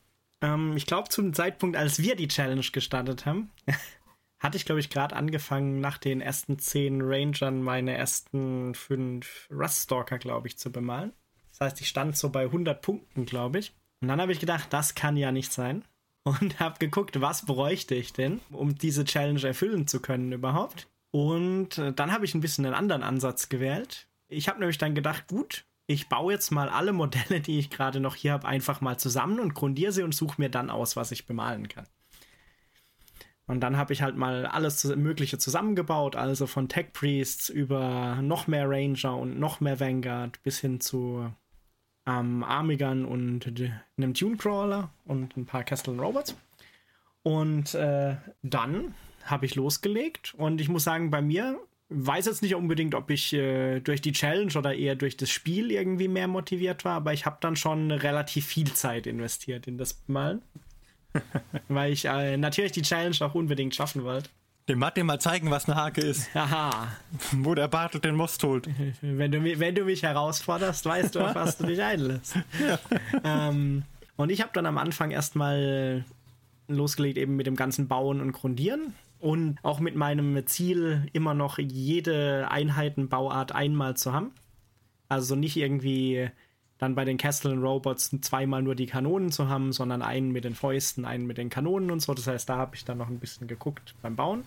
[0.44, 3.50] Ähm, ich glaube, zum Zeitpunkt, als wir die Challenge gestartet haben,
[4.38, 10.18] hatte ich, glaube ich, gerade angefangen, nach den ersten zehn Rangern meine ersten fünf Ruststalker,
[10.18, 11.12] glaube ich, zu bemalen.
[11.50, 13.74] Das heißt, ich stand so bei 100 Punkten, glaube ich.
[14.00, 15.84] Und dann habe ich gedacht, das kann ja nicht sein.
[16.24, 20.88] Und habe geguckt, was bräuchte ich denn, um diese Challenge erfüllen zu können überhaupt.
[21.10, 24.08] Und äh, dann habe ich ein bisschen einen anderen Ansatz gewählt.
[24.28, 28.00] Ich habe nämlich dann gedacht, gut, ich baue jetzt mal alle Modelle, die ich gerade
[28.00, 31.12] noch hier habe, einfach mal zusammen und grundiere sie und suche mir dann aus, was
[31.12, 31.86] ich bemalen kann.
[33.46, 38.46] Und dann habe ich halt mal alles Mögliche zusammengebaut, also von Tech Priests über noch
[38.46, 41.30] mehr Ranger und noch mehr Vanguard bis hin zu
[42.06, 43.52] ähm, Armigern und
[43.98, 46.34] einem Tunecrawler und ein paar Castle Robots.
[47.22, 51.58] Und äh, dann habe ich losgelegt und ich muss sagen, bei mir
[51.88, 55.70] weiß jetzt nicht unbedingt, ob ich äh, durch die Challenge oder eher durch das Spiel
[55.70, 60.02] irgendwie mehr motiviert war, aber ich habe dann schon relativ viel Zeit investiert in das
[60.06, 60.42] Malen.
[61.68, 64.30] Weil ich äh, natürlich die Challenge auch unbedingt schaffen wollte.
[64.68, 66.34] Dem Martin mal zeigen, was eine Hake ist.
[66.34, 66.88] Haha.
[67.32, 68.68] Wo der Bartel den Most holt.
[69.02, 72.36] Wenn du, wenn du mich herausforderst, weißt du, auf was du dich einlässt.
[72.58, 72.78] Ja.
[73.22, 73.82] Ähm,
[74.16, 76.04] und ich habe dann am Anfang erstmal
[76.66, 78.94] losgelegt eben mit dem ganzen Bauen und Grundieren
[79.24, 84.32] und auch mit meinem Ziel, immer noch jede Einheitenbauart einmal zu haben.
[85.08, 86.28] Also nicht irgendwie
[86.76, 90.54] dann bei den Castle Robots zweimal nur die Kanonen zu haben, sondern einen mit den
[90.54, 92.12] Fäusten, einen mit den Kanonen und so.
[92.12, 94.44] Das heißt, da habe ich dann noch ein bisschen geguckt beim Bauen.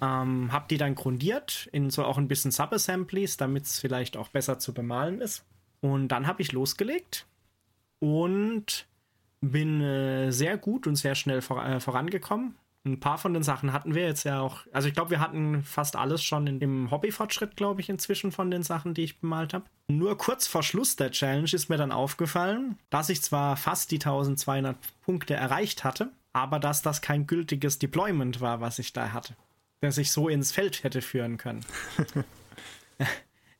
[0.00, 4.28] Ähm, hab die dann grundiert in so auch ein bisschen Subassemblies, damit es vielleicht auch
[4.28, 5.44] besser zu bemalen ist.
[5.80, 7.26] Und dann habe ich losgelegt
[7.98, 8.86] und
[9.40, 12.54] bin äh, sehr gut und sehr schnell vor, äh, vorangekommen.
[12.84, 14.60] Ein paar von den Sachen hatten wir jetzt ja auch.
[14.72, 18.50] Also ich glaube, wir hatten fast alles schon in dem Hobbyfortschritt, glaube ich, inzwischen von
[18.50, 19.66] den Sachen, die ich bemalt habe.
[19.88, 23.96] Nur kurz vor Schluss der Challenge ist mir dann aufgefallen, dass ich zwar fast die
[23.96, 29.36] 1200 Punkte erreicht hatte, aber dass das kein gültiges Deployment war, was ich da hatte.
[29.82, 31.64] Das ich so ins Feld hätte führen können.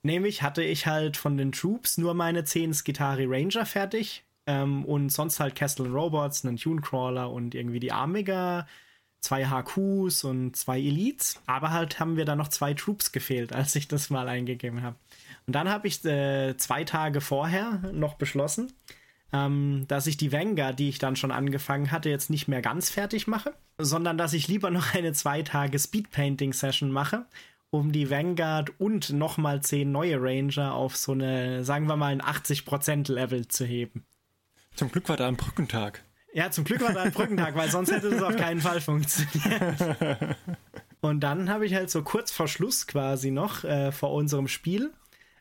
[0.03, 5.11] Nämlich hatte ich halt von den Troops nur meine 10 Skitari Ranger fertig ähm, und
[5.11, 8.66] sonst halt Castle Robots, einen Tunecrawler und irgendwie die Armiger
[9.21, 11.41] zwei HQs und zwei Elites.
[11.47, 14.97] Aber halt haben wir da noch zwei Troops gefehlt, als ich das mal eingegeben habe.
[15.47, 18.73] Und dann habe ich äh, zwei Tage vorher noch beschlossen,
[19.33, 22.91] ähm, dass ich die Vanguard, die ich dann schon angefangen hatte, jetzt nicht mehr ganz
[22.91, 27.27] fertig mache, sondern dass ich lieber noch eine zwei Tage Speedpainting-Session mache,
[27.71, 32.23] um die Vanguard und nochmal zehn neue Ranger auf so eine, sagen wir mal, ein
[32.23, 34.05] 80% Level zu heben.
[34.75, 36.03] Zum Glück war da ein Brückentag.
[36.33, 39.97] Ja, zum Glück war da ein Brückentag, weil sonst hätte das auf keinen Fall funktioniert.
[41.01, 44.93] Und dann habe ich halt so kurz vor Schluss quasi noch äh, vor unserem Spiel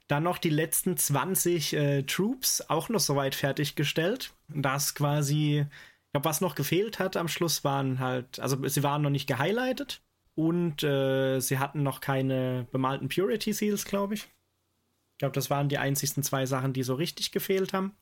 [0.09, 4.33] dann noch die letzten 20 äh, Troops auch noch soweit fertiggestellt.
[4.47, 9.03] Das quasi, ich glaube, was noch gefehlt hat am Schluss waren halt, also sie waren
[9.03, 10.01] noch nicht gehighlightet
[10.33, 14.21] und äh, sie hatten noch keine bemalten Purity Seals, glaube ich.
[14.21, 17.95] Ich glaube, das waren die einzigsten zwei Sachen, die so richtig gefehlt haben.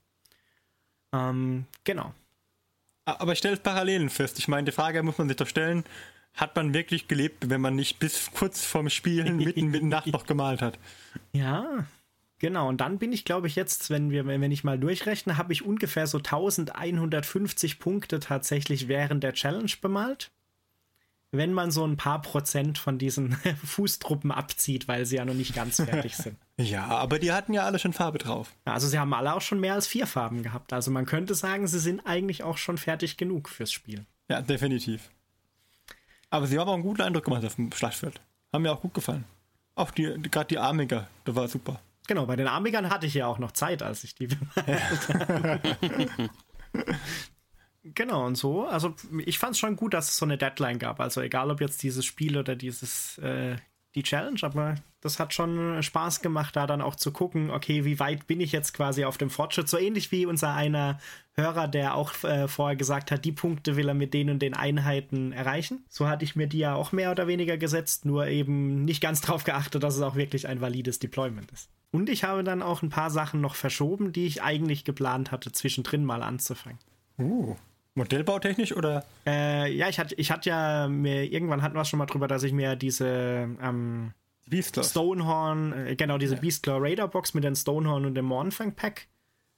[1.12, 2.14] Ähm, genau.
[3.08, 4.38] Aber ich stelle Parallelen fest.
[4.38, 5.86] Ich meine, die Frage muss man sich doch stellen,
[6.34, 10.26] hat man wirklich gelebt, wenn man nicht bis kurz vorm Spielen mitten mitten Nacht noch
[10.26, 10.78] gemalt hat?
[11.32, 11.86] Ja,
[12.40, 12.68] genau.
[12.68, 15.66] Und dann bin ich, glaube ich, jetzt, wenn wir, wenn ich mal durchrechne, habe ich
[15.66, 20.32] ungefähr so 1150 Punkte tatsächlich während der Challenge bemalt
[21.32, 23.34] wenn man so ein paar Prozent von diesen
[23.66, 26.38] Fußtruppen abzieht, weil sie ja noch nicht ganz fertig sind.
[26.58, 28.54] ja, aber die hatten ja alle schon Farbe drauf.
[28.66, 30.74] Also sie haben alle auch schon mehr als vier Farben gehabt.
[30.74, 34.06] Also man könnte sagen, sie sind eigentlich auch schon fertig genug fürs Spiel.
[34.30, 35.10] Ja, definitiv.
[36.30, 38.22] Aber sie haben auch einen guten Eindruck gemacht auf dem Schlachtfeld.
[38.54, 39.26] Haben mir auch gut gefallen.
[39.76, 41.80] Auch die, gerade die Armiger, das war super.
[42.08, 46.30] Genau, bei den Armigern hatte ich ja auch noch Zeit, als ich die bemalt habe.
[47.96, 48.66] Genau, und so.
[48.66, 51.00] Also ich fand es schon gut, dass es so eine Deadline gab.
[51.00, 53.58] Also egal ob jetzt dieses Spiel oder dieses äh,
[53.96, 58.00] die Challenge, aber das hat schon Spaß gemacht, da dann auch zu gucken, okay, wie
[58.00, 59.70] weit bin ich jetzt quasi auf dem Fortschritt.
[59.70, 61.00] So ähnlich wie unser einer
[61.34, 64.54] Hörer, der auch äh, vorher gesagt hat, die Punkte will er mit den und den
[64.54, 65.86] Einheiten erreichen.
[65.90, 69.22] So hatte ich mir die ja auch mehr oder weniger gesetzt, nur eben nicht ganz
[69.22, 71.70] drauf geachtet, dass es auch wirklich ein valides Deployment ist.
[71.92, 75.52] Und ich habe dann auch ein paar Sachen noch verschoben, die ich eigentlich geplant hatte,
[75.52, 76.80] zwischendrin mal anzufangen.
[77.18, 77.56] Uh,
[77.98, 79.04] modellbautechnisch oder?
[79.26, 82.44] Äh, ja, ich hatte, ich hatte ja mir, irgendwann hatten wir schon mal drüber, dass
[82.44, 84.14] ich mir diese ähm.
[84.50, 86.40] Stonehorn, äh, genau, diese ja.
[86.40, 89.08] Beastler Raider Box mit den Stonehorn und dem Mornfang Pack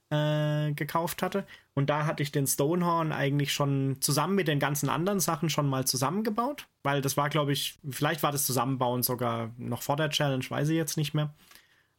[0.09, 1.45] äh, gekauft hatte.
[1.75, 5.69] Und da hatte ich den Stonehorn eigentlich schon zusammen mit den ganzen anderen Sachen schon
[5.69, 6.67] mal zusammengebaut.
[6.81, 10.69] Weil das war, glaube ich, vielleicht war das Zusammenbauen sogar noch vor der Challenge, weiß
[10.69, 11.35] ich jetzt nicht mehr.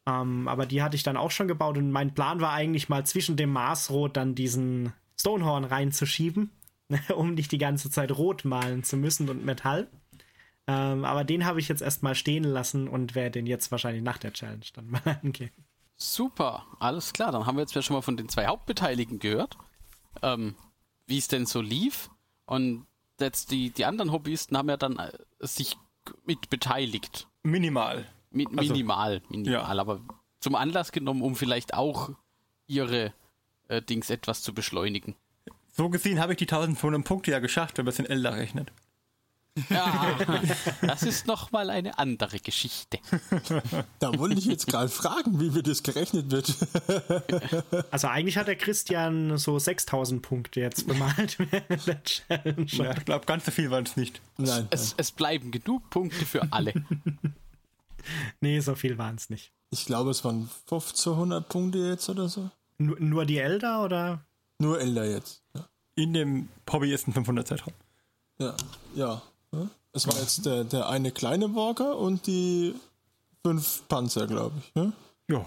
[0.05, 3.05] Ähm, aber die hatte ich dann auch schon gebaut und mein Plan war eigentlich mal
[3.05, 6.51] zwischen dem Marsrot dann diesen Stonehorn reinzuschieben,
[7.15, 9.89] um nicht die ganze Zeit rot malen zu müssen und Metall.
[10.67, 14.17] Ähm, aber den habe ich jetzt erstmal stehen lassen und werde den jetzt wahrscheinlich nach
[14.17, 15.51] der Challenge dann mal angehen.
[15.95, 17.31] Super, alles klar.
[17.31, 19.57] Dann haben wir jetzt ja schon mal von den zwei Hauptbeteiligten gehört,
[20.21, 20.55] ähm,
[21.05, 22.09] wie es denn so lief.
[22.45, 22.85] Und
[23.19, 25.77] jetzt die, die anderen Hobbyisten haben ja dann äh, sich
[26.25, 27.27] mit beteiligt.
[27.43, 28.07] Minimal.
[28.31, 29.63] Mi also, minimal, minimal, ja.
[29.63, 29.99] aber
[30.39, 32.11] zum Anlass genommen, um vielleicht auch
[32.65, 33.13] ihre
[33.71, 35.15] äh, Dings etwas zu beschleunigen.
[35.75, 38.71] So gesehen habe ich die 1500 Punkte ja geschafft, wenn man es in Elder rechnet.
[39.69, 40.17] Ja,
[40.81, 42.99] das ist nochmal eine andere Geschichte.
[43.99, 46.55] Da wollte ich jetzt gerade fragen, wie wird das gerechnet wird.
[47.91, 52.65] Also eigentlich hat der Christian so 6000 Punkte jetzt bemalt während der Challenge.
[52.65, 54.21] Ja, ich glaube, ganz so viel waren es nicht.
[54.37, 54.67] Nein.
[54.71, 56.73] Es, es, bleiben genug Punkte für alle.
[58.39, 59.51] Nee, so viel waren es nicht.
[59.69, 62.49] Ich glaube, es waren 1500 Punkte jetzt oder so.
[62.81, 64.21] Nur, nur die Elder oder?
[64.59, 65.43] Nur Elder jetzt.
[65.53, 65.67] Ja.
[65.95, 67.73] In dem Hobbyisten 500 Zeitraum.
[68.39, 68.55] Ja,
[68.95, 69.21] ja.
[69.93, 72.73] Es war jetzt der, der eine kleine Walker und die
[73.45, 74.71] fünf Panzer, glaube ich.
[74.73, 74.93] Ja,
[75.29, 75.45] ja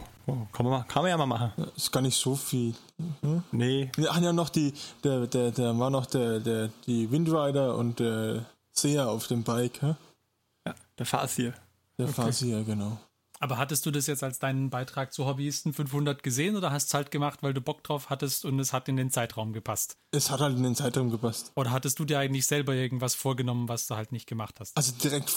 [0.53, 1.53] kann, man, kann man ja mal machen.
[1.57, 2.75] Ja, ist gar nicht so viel.
[3.23, 3.43] Ja?
[3.53, 3.91] Nee.
[4.09, 4.73] Ach ja, noch die,
[5.03, 9.83] der, der, der war noch der, der, die Windrider und der Seher auf dem Bike.
[9.83, 9.97] Ja,
[10.67, 11.55] ja der Fasier.
[11.99, 12.15] Der okay.
[12.15, 12.99] Fasier, genau.
[13.45, 16.95] Aber hattest du das jetzt als deinen Beitrag zu Hobbyisten 500 gesehen oder hast es
[16.95, 19.99] halt gemacht, weil du Bock drauf hattest und es hat in den Zeitraum gepasst?
[20.13, 21.53] Es hat halt in den Zeitraum gepasst.
[21.55, 24.75] Oder hattest du dir eigentlich selber irgendwas vorgenommen, was du halt nicht gemacht hast?
[24.75, 25.31] Also direkt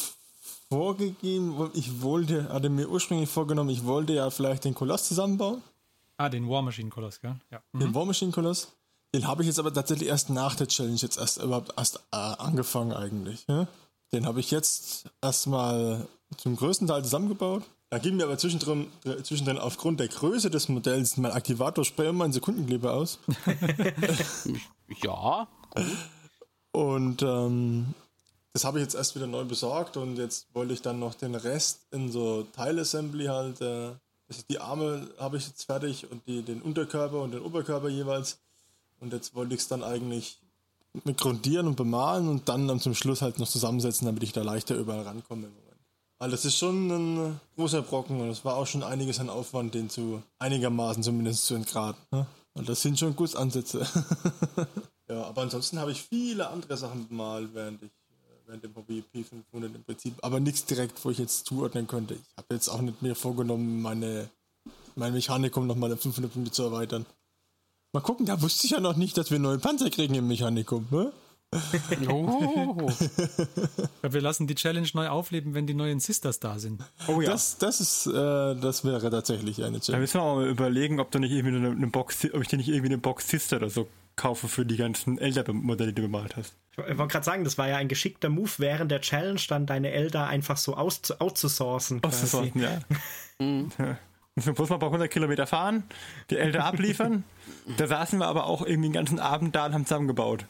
[0.70, 5.62] vorgegeben, ich wollte, hatte mir ursprünglich vorgenommen, ich wollte ja vielleicht den Koloss zusammenbauen.
[6.16, 7.36] Ah, den War Machine Koloss, gell?
[7.52, 7.62] Ja.
[7.74, 7.80] Mhm.
[7.80, 8.72] Den War Machine Koloss.
[9.14, 12.16] Den habe ich jetzt aber tatsächlich erst nach der Challenge jetzt erst überhaupt erst äh,
[12.16, 13.44] angefangen eigentlich.
[13.50, 13.68] Ja?
[14.14, 17.64] Den habe ich jetzt erstmal zum größten Teil zusammengebaut.
[17.90, 18.88] Da ging mir aber zwischendrin,
[19.24, 23.20] zwischendrin aufgrund der Größe des Modells mein Aktivator-Spray immer in Sekundenkleber aus.
[25.04, 25.86] ja, gut.
[26.74, 27.94] Und ähm,
[28.54, 31.36] das habe ich jetzt erst wieder neu besorgt und jetzt wollte ich dann noch den
[31.36, 33.62] Rest in so Teilassembly halt.
[33.62, 33.92] Äh,
[34.28, 38.40] also die Arme habe ich jetzt fertig und die, den Unterkörper und den Oberkörper jeweils.
[39.00, 40.40] Und jetzt wollte ich es dann eigentlich
[41.04, 44.42] mit grundieren und bemalen und dann, dann zum Schluss halt noch zusammensetzen, damit ich da
[44.42, 45.48] leichter überall rankomme.
[46.20, 49.74] Weil das ist schon ein großer Brocken und es war auch schon einiges an Aufwand,
[49.76, 52.02] den zu einigermaßen zumindest zu entgraten.
[52.12, 52.26] Ne?
[52.54, 53.88] Und das sind schon Gussansätze.
[55.10, 59.04] ja, aber ansonsten habe ich viele andere Sachen bemalt, während ich äh, während dem Hobby
[59.14, 62.16] P500 im Prinzip, aber nichts direkt, wo ich jetzt zuordnen könnte.
[62.16, 64.30] Ich habe jetzt auch nicht mir vorgenommen, meine
[64.98, 67.06] mein Mechanikum nochmal auf 500 Punkte zu erweitern.
[67.94, 70.88] Mal gucken, da wusste ich ja noch nicht, dass wir neue Panzer kriegen im Mechanikum.
[70.92, 71.12] Ne?
[72.10, 72.88] Oh.
[74.02, 76.84] wir lassen die Challenge neu aufleben, wenn die neuen Sisters da sind.
[77.08, 77.32] Oh ja.
[77.32, 79.98] Das, das, ist, äh, das wäre tatsächlich eine Challenge.
[79.98, 82.48] Da müssen wir auch mal überlegen, ob, du nicht irgendwie eine, eine Box, ob ich
[82.48, 86.08] dir nicht irgendwie eine Box Sister oder so kaufe für die ganzen Elder-Modelle, die du
[86.08, 86.56] bemalt hast.
[86.72, 89.92] Ich wollte gerade sagen, das war ja ein geschickter Move während der Challenge, dann deine
[89.92, 92.04] Elder einfach so aus, outzusourcen.
[92.04, 92.80] Outzusourcen, ja.
[93.40, 93.72] mhm.
[93.78, 93.98] ja.
[94.36, 95.84] Müssen wir bloß mal ein paar hundert Kilometer fahren,
[96.30, 97.24] die Elder abliefern.
[97.78, 100.46] da saßen wir aber auch irgendwie den ganzen Abend da und haben zusammengebaut.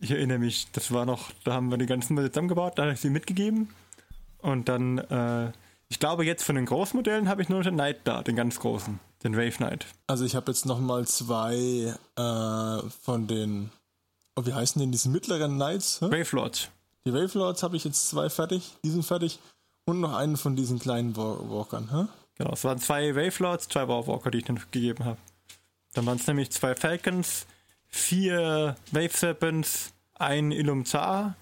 [0.00, 2.92] Ich erinnere mich, das war noch, da haben wir die ganzen Modelle zusammengebaut, da habe
[2.92, 3.68] ich sie mitgegeben.
[4.38, 5.52] Und dann, äh,
[5.88, 8.60] ich glaube, jetzt von den Großmodellen habe ich nur noch den Knight da, den ganz
[8.60, 9.86] großen, den Wave Knight.
[10.06, 13.70] Also ich habe jetzt nochmal zwei äh, von den,
[14.36, 16.00] oh, wie heißen denn diese mittleren Knights?
[16.00, 16.06] Hä?
[16.06, 16.68] Wave Lords.
[17.04, 19.40] Die Wave Lords habe ich jetzt zwei fertig, die sind fertig.
[19.86, 21.88] Und noch einen von diesen kleinen Walkern.
[21.90, 22.04] Hä?
[22.36, 25.18] Genau, es waren zwei Wave Lords, zwei Warwalker, die ich dann gegeben habe.
[25.94, 27.46] Dann waren es nämlich zwei Falcons,
[27.88, 31.36] vier Wave Serpents, ein Ilumzar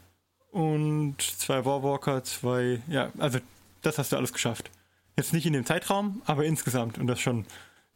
[0.50, 3.38] und zwei Warwalker, zwei, ja, also
[3.82, 4.70] das hast du alles geschafft.
[5.16, 7.46] Jetzt nicht in dem Zeitraum, aber insgesamt und das schon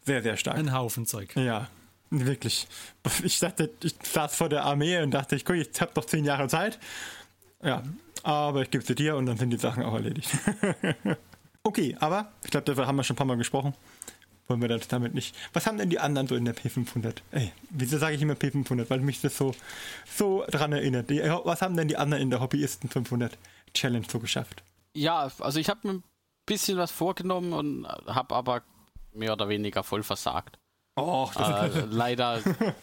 [0.04, 0.56] sehr, sehr stark.
[0.56, 1.34] Ein Haufen Zeug.
[1.36, 1.68] Ja,
[2.10, 2.66] wirklich.
[3.22, 6.24] Ich dachte, ich saß vor der Armee und dachte, ich guck, ich hab doch zehn
[6.24, 6.78] Jahre Zeit.
[7.62, 7.82] Ja,
[8.22, 10.30] aber ich gebe sie dir und dann sind die Sachen auch erledigt.
[11.62, 13.74] okay, aber ich glaube, darüber haben wir schon ein paar Mal gesprochen
[14.50, 15.34] wollen wir das damit nicht.
[15.52, 17.18] Was haben denn die anderen so in der P500?
[17.30, 18.90] Ey, wieso sage ich immer P500?
[18.90, 19.54] Weil mich das so,
[20.06, 21.08] so dran erinnert.
[21.08, 23.38] Die, was haben denn die anderen in der Hobbyisten 500
[23.72, 24.62] Challenge so geschafft?
[24.92, 26.04] Ja, also ich habe mir ein
[26.44, 28.62] bisschen was vorgenommen und habe aber
[29.14, 30.58] mehr oder weniger voll versagt.
[30.96, 32.40] Oh, das Äh, leider,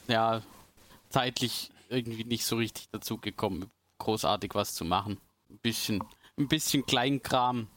[0.08, 0.42] ja,
[1.10, 5.20] zeitlich irgendwie nicht so richtig dazu gekommen, großartig was zu machen.
[5.50, 6.04] Ein bisschen,
[6.38, 7.68] ein bisschen Kleinkram,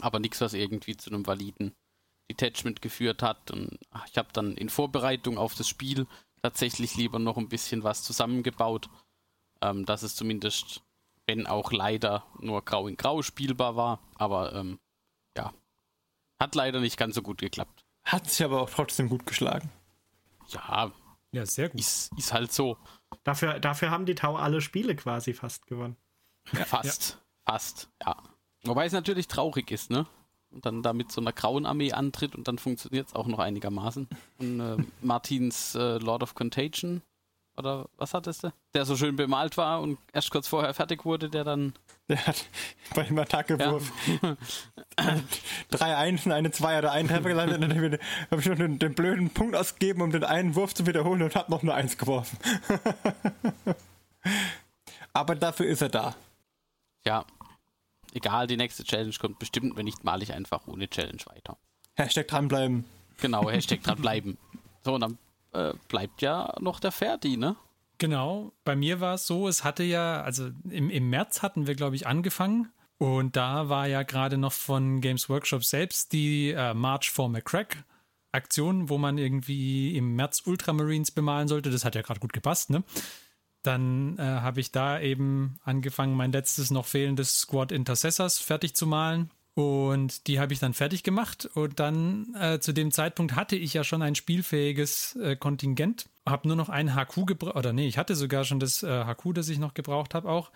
[0.00, 1.74] aber nichts, was irgendwie zu einem validen
[2.30, 3.50] Detachment geführt hat.
[3.50, 3.78] Und
[4.10, 6.06] ich habe dann in Vorbereitung auf das Spiel
[6.42, 8.88] tatsächlich lieber noch ein bisschen was zusammengebaut,
[9.62, 10.82] ähm, dass es zumindest,
[11.26, 14.78] wenn auch leider nur grau in grau spielbar war, aber ähm,
[15.36, 15.52] ja,
[16.38, 17.84] hat leider nicht ganz so gut geklappt.
[18.04, 19.72] hat sich aber auch trotzdem gut geschlagen.
[20.48, 20.92] Ja,
[21.32, 21.80] Ja, sehr gut.
[21.80, 22.78] ist, ist halt so.
[23.24, 25.96] Dafür, dafür haben die Tau alle Spiele quasi fast gewonnen.
[26.44, 27.20] fast.
[27.44, 28.22] Fast, ja.
[28.64, 30.06] Wobei es natürlich traurig ist, ne?
[30.56, 33.38] Und dann da mit so einer grauen Armee antritt und dann funktioniert es auch noch
[33.38, 34.08] einigermaßen.
[34.38, 37.02] Und äh, Martins äh, Lord of Contagion,
[37.58, 38.52] oder was hattest du?
[38.74, 41.74] Der so schön bemalt war und erst kurz vorher fertig wurde, der dann.
[42.08, 42.44] Der hat
[42.94, 43.90] bei dem Attackewurf
[45.72, 47.98] drei Einsen, eine Zwei oder einen Treffer gelandet und dann
[48.30, 51.34] habe ich noch den, den blöden Punkt ausgegeben, um den einen Wurf zu wiederholen und
[51.34, 52.38] habe noch nur eins geworfen.
[55.12, 56.14] Aber dafür ist er da.
[57.04, 57.24] Ja,
[58.16, 61.56] egal, die nächste Challenge kommt bestimmt, wenn nicht, male ich einfach ohne Challenge weiter.
[61.94, 62.84] Hashtag dranbleiben.
[63.20, 64.38] Genau, Hashtag dranbleiben.
[64.84, 65.18] So, und dann
[65.52, 67.56] äh, bleibt ja noch der Ferdi, ne?
[67.98, 71.74] Genau, bei mir war es so, es hatte ja, also im, im März hatten wir,
[71.74, 72.72] glaube ich, angefangen.
[72.98, 77.84] Und da war ja gerade noch von Games Workshop selbst die äh, March for McCrack
[78.32, 81.70] Aktion, wo man irgendwie im März Ultramarines bemalen sollte.
[81.70, 82.84] Das hat ja gerade gut gepasst, ne?
[83.66, 88.86] Dann äh, habe ich da eben angefangen, mein letztes noch fehlendes Squad Intercessors fertig zu
[88.86, 89.30] malen.
[89.54, 91.48] Und die habe ich dann fertig gemacht.
[91.54, 96.10] Und dann äh, zu dem Zeitpunkt hatte ich ja schon ein spielfähiges äh, Kontingent.
[96.26, 97.56] Habe nur noch ein HQ gebraucht.
[97.56, 100.50] Oder nee, ich hatte sogar schon das äh, HQ, das ich noch gebraucht habe auch.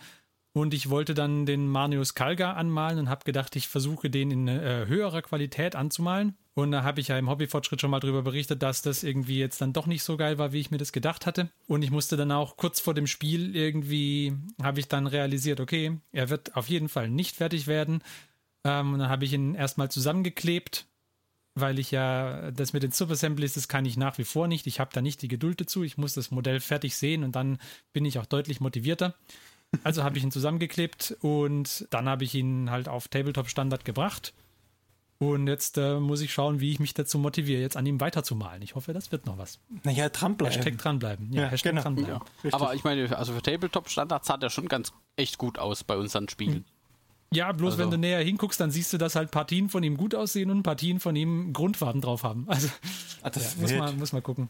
[0.53, 4.49] Und ich wollte dann den Manius Kalga anmalen und habe gedacht, ich versuche den in
[4.49, 6.37] äh, höherer Qualität anzumalen.
[6.55, 9.61] Und da habe ich ja im Hobbyfortschritt schon mal darüber berichtet, dass das irgendwie jetzt
[9.61, 11.51] dann doch nicht so geil war, wie ich mir das gedacht hatte.
[11.69, 15.99] Und ich musste dann auch kurz vor dem Spiel irgendwie, habe ich dann realisiert, okay,
[16.11, 18.03] er wird auf jeden Fall nicht fertig werden.
[18.65, 20.87] Ähm, und dann habe ich ihn erstmal zusammengeklebt,
[21.55, 24.67] weil ich ja, das mit den Subassemblies, das kann ich nach wie vor nicht.
[24.67, 25.85] Ich habe da nicht die Geduld dazu.
[25.85, 27.59] Ich muss das Modell fertig sehen und dann
[27.93, 29.15] bin ich auch deutlich motivierter.
[29.85, 34.35] Also habe ich ihn zusammengeklebt und dann habe ich ihn halt auf Tabletop-Standard gebracht.
[35.19, 38.63] Und jetzt äh, muss ich schauen, wie ich mich dazu motiviere, jetzt an ihm weiterzumalen.
[38.63, 39.59] Ich hoffe, das wird noch was.
[39.85, 40.55] Naja, dranbleiben.
[40.57, 41.31] Hashtag dranbleiben.
[41.33, 41.83] Ja, Ja, Hashtag genau.
[41.83, 42.21] dranbleiben.
[42.43, 42.53] Ja.
[42.53, 46.29] Aber ich meine, also für Tabletop-Standards sah der schon ganz echt gut aus bei unseren
[46.31, 46.65] Spielen.
[47.33, 49.97] Ja, bloß Also- wenn du näher hinguckst, dann siehst du, dass halt Partien von ihm
[49.99, 52.47] gut aussehen und Partien von ihm Grundfarben drauf haben.
[52.49, 52.69] Also
[53.23, 54.49] Ah, das ja, muss, man, muss man gucken.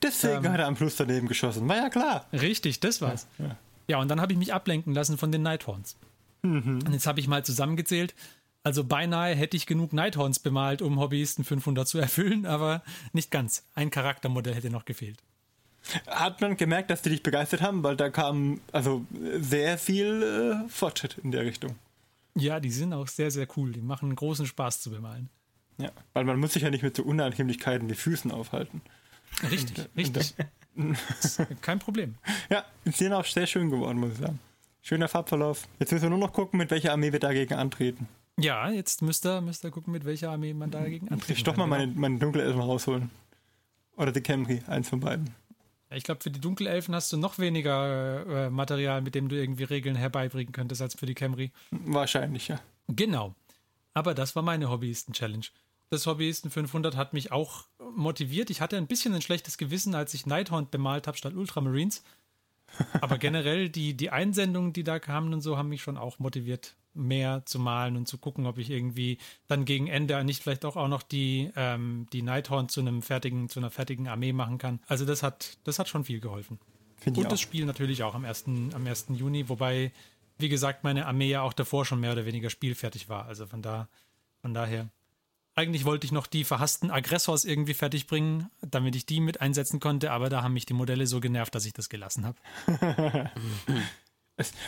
[0.00, 1.68] Deswegen hat er am Schluss daneben geschossen.
[1.68, 2.26] War ja klar.
[2.32, 3.26] Richtig, das war's.
[3.38, 3.56] Ja,
[3.98, 5.96] und dann habe ich mich ablenken lassen von den Nighthorns.
[6.42, 8.14] Und jetzt habe ich mal zusammengezählt.
[8.62, 12.82] Also beinahe hätte ich genug Nighthorns bemalt, um Hobbyisten 500 zu erfüllen, aber
[13.12, 13.64] nicht ganz.
[13.74, 15.22] Ein Charaktermodell hätte noch gefehlt.
[16.06, 19.04] Hat man gemerkt, dass die dich begeistert haben, weil da kam also
[19.36, 21.76] sehr viel äh, Fortschritt in der Richtung.
[22.34, 23.72] Ja, die sind auch sehr, sehr cool.
[23.72, 25.28] Die machen großen Spaß zu bemalen.
[25.76, 28.80] Ja, weil man muss sich ja nicht mit so Unannehmlichkeiten wie Füßen aufhalten.
[29.50, 30.34] Richtig, richtig.
[31.60, 32.16] Kein Problem.
[32.50, 34.40] Ja, sind auch sehr schön geworden, muss ich sagen.
[34.82, 35.66] Schöner Farbverlauf.
[35.78, 38.08] Jetzt müssen wir nur noch gucken, mit welcher Armee wir dagegen antreten.
[38.38, 41.56] Ja, jetzt müsst ihr, müsst ihr gucken, mit welcher Armee man dagegen antreten Ich doch
[41.56, 43.10] mal meine, meine Dunkelelfen rausholen.
[43.96, 45.30] Oder die Camry, eins von beiden.
[45.90, 49.36] Ja, ich glaube, für die Dunkelelfen hast du noch weniger äh, Material, mit dem du
[49.36, 51.52] irgendwie Regeln herbeibringen könntest, als für die Camry.
[51.70, 52.60] Wahrscheinlich, ja.
[52.88, 53.34] Genau.
[53.94, 55.46] Aber das war meine Hobbyisten-Challenge.
[55.94, 58.50] Das Hobbyisten 500 hat mich auch motiviert.
[58.50, 62.02] Ich hatte ein bisschen ein schlechtes Gewissen, als ich Nighthorn bemalt habe statt Ultramarines.
[63.00, 66.74] Aber generell die, die Einsendungen, die da kamen und so, haben mich schon auch motiviert,
[66.94, 70.74] mehr zu malen und zu gucken, ob ich irgendwie dann gegen Ende nicht vielleicht auch,
[70.74, 74.80] auch noch die, ähm, die Nighthorn zu einem fertigen, zu einer fertigen Armee machen kann.
[74.88, 76.58] Also das hat, das hat schon viel geholfen.
[76.96, 77.40] Finde ich Und das.
[77.40, 78.46] Spiel natürlich auch am 1.
[78.74, 79.06] am 1.
[79.10, 79.92] Juni, wobei,
[80.38, 83.26] wie gesagt, meine Armee ja auch davor schon mehr oder weniger spielfertig war.
[83.26, 83.88] Also von da,
[84.42, 84.88] von daher.
[85.56, 89.78] Eigentlich wollte ich noch die verhassten Aggressors irgendwie fertig bringen, damit ich die mit einsetzen
[89.78, 93.30] konnte, aber da haben mich die Modelle so genervt, dass ich das gelassen habe.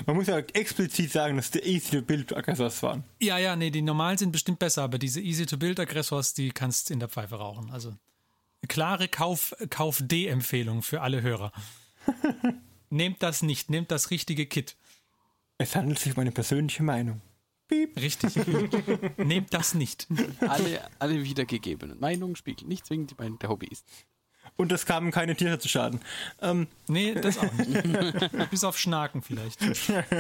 [0.06, 3.02] Man muss ja explizit sagen, dass die Easy-to-Build-Aggressors waren.
[3.20, 7.08] Ja, ja, nee, die normalen sind bestimmt besser, aber diese Easy-to-Build-Aggressors, die kannst in der
[7.08, 7.72] Pfeife rauchen.
[7.72, 7.96] Also
[8.68, 11.50] klare Kauf, Kauf-D-Empfehlung für alle Hörer.
[12.90, 14.76] nehmt das nicht, nehmt das richtige Kit.
[15.58, 17.20] Es handelt sich um eine persönliche Meinung.
[17.70, 18.36] Richtig.
[19.16, 20.06] nehmt das nicht.
[20.40, 23.90] Alle, alle wiedergegebenen Meinungen spiegeln nicht zwingend die Meinung der Hobbyisten.
[24.56, 26.00] Und es kamen keine Tiere zu Schaden.
[26.40, 28.50] Ähm, Nee, das auch nicht.
[28.50, 29.60] Bis auf Schnaken vielleicht.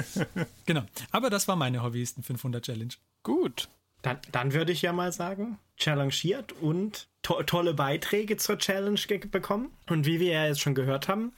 [0.66, 0.82] genau.
[1.10, 2.94] Aber das war meine Hobbyisten 500 Challenge.
[3.22, 3.68] Gut.
[4.02, 9.70] Dann, dann würde ich ja mal sagen, challengiert und to tolle Beiträge zur Challenge bekommen.
[9.88, 11.32] Und wie wir ja jetzt schon gehört haben,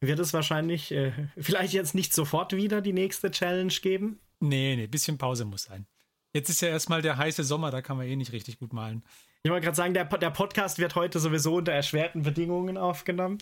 [0.00, 4.18] wird es wahrscheinlich äh, vielleicht jetzt nicht sofort wieder die nächste Challenge geben.
[4.48, 5.86] Nee, nee, bisschen Pause muss sein.
[6.34, 9.02] Jetzt ist ja erstmal der heiße Sommer, da kann man eh nicht richtig gut malen.
[9.42, 13.38] Ich wollte gerade sagen, der, der Podcast wird heute sowieso unter erschwerten Bedingungen aufgenommen.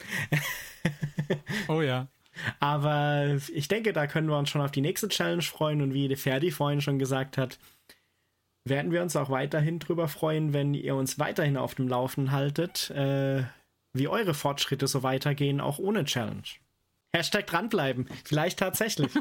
[1.68, 2.08] oh ja.
[2.60, 5.82] Aber ich denke, da können wir uns schon auf die nächste Challenge freuen.
[5.82, 7.58] Und wie Ferdi vorhin schon gesagt hat,
[8.64, 12.90] werden wir uns auch weiterhin drüber freuen, wenn ihr uns weiterhin auf dem Laufen haltet,
[12.90, 13.44] äh,
[13.92, 16.42] wie eure Fortschritte so weitergehen, auch ohne Challenge.
[17.14, 18.08] Hashtag dranbleiben.
[18.24, 19.12] Vielleicht tatsächlich.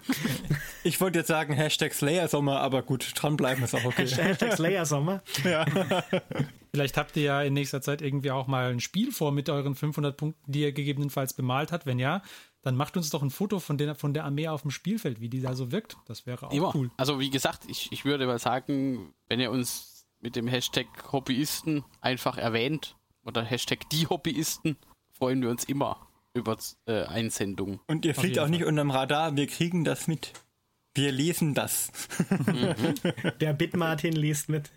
[0.83, 4.07] Ich wollte jetzt sagen Hashtag Slayer Sommer, aber gut, dranbleiben ist auch okay.
[4.07, 5.21] Hashtag Slayer Sommer.
[5.43, 5.63] Ja.
[6.73, 9.75] Vielleicht habt ihr ja in nächster Zeit irgendwie auch mal ein Spiel vor mit euren
[9.75, 11.85] 500 Punkten, die ihr gegebenenfalls bemalt habt.
[11.85, 12.23] Wenn ja,
[12.63, 15.29] dann macht uns doch ein Foto von der, von der Armee auf dem Spielfeld, wie
[15.29, 15.97] die da so wirkt.
[16.07, 16.73] Das wäre auch Immer.
[16.73, 16.89] cool.
[16.97, 21.83] Also wie gesagt, ich, ich würde mal sagen, wenn ihr uns mit dem Hashtag Hobbyisten
[21.99, 24.77] einfach erwähnt oder Hashtag die Hobbyisten,
[25.11, 27.79] freuen wir uns immer über äh, Einsendungen.
[27.87, 30.33] Und ihr fliegt auch nicht unterm Radar, wir kriegen das mit.
[30.93, 31.91] Wir lesen das.
[32.29, 32.75] Mhm.
[33.39, 34.71] Der Bitmartin liest mit.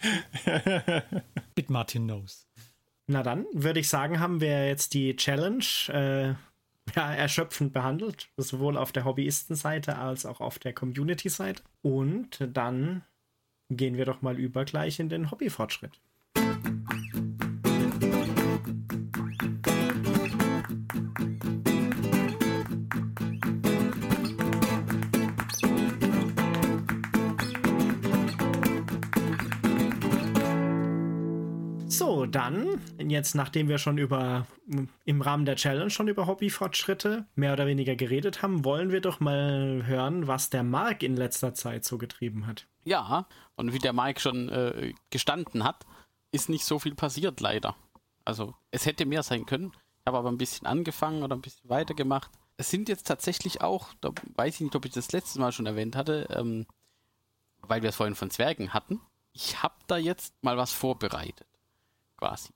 [1.54, 2.46] Bitmartin knows.
[3.06, 6.34] Na dann, würde ich sagen, haben wir jetzt die Challenge äh,
[6.94, 11.62] ja, erschöpfend behandelt, sowohl auf der Hobbyistenseite als auch auf der Community-Seite.
[11.82, 13.02] Und dann
[13.70, 16.00] gehen wir doch mal über gleich in den Hobbyfortschritt.
[32.34, 34.46] Dann, jetzt nachdem wir schon über
[35.04, 39.20] im Rahmen der Challenge schon über Hobbyfortschritte mehr oder weniger geredet haben, wollen wir doch
[39.20, 42.66] mal hören, was der Mark in letzter Zeit so getrieben hat.
[42.84, 43.26] Ja,
[43.56, 45.86] und wie der Mike schon äh, gestanden hat,
[46.32, 47.76] ist nicht so viel passiert leider.
[48.24, 49.72] Also es hätte mehr sein können.
[50.00, 52.30] Ich habe aber ein bisschen angefangen oder ein bisschen weitergemacht.
[52.56, 55.66] Es sind jetzt tatsächlich auch, da weiß ich nicht, ob ich das letzte Mal schon
[55.66, 56.66] erwähnt hatte, ähm,
[57.62, 59.00] weil wir es vorhin von Zwergen hatten.
[59.32, 61.46] Ich habe da jetzt mal was vorbereitet
[62.16, 62.50] quasi.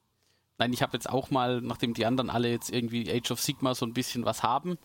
[0.59, 3.75] Nein, ich habe jetzt auch mal, nachdem die anderen alle jetzt irgendwie Age of Sigma
[3.75, 4.77] so ein bisschen was haben,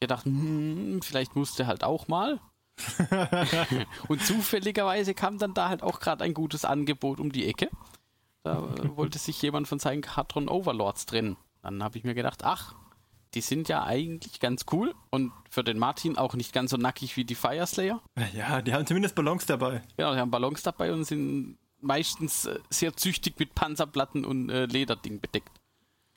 [0.00, 2.40] gedacht, hm, vielleicht musste halt auch mal.
[4.08, 7.70] und zufälligerweise kam dann da halt auch gerade ein gutes Angebot um die Ecke.
[8.42, 11.36] Da äh, wollte sich jemand von seinen Katron Overlords trennen.
[11.62, 12.74] Dann habe ich mir gedacht, ach,
[13.32, 17.16] die sind ja eigentlich ganz cool und für den Martin auch nicht ganz so nackig
[17.16, 18.00] wie die Fireslayer.
[18.34, 19.82] Ja, die haben zumindest Ballons dabei.
[19.96, 24.66] Genau, die haben Ballons dabei und sind meistens äh, sehr züchtig mit Panzerplatten und äh,
[24.66, 25.50] Lederding bedeckt.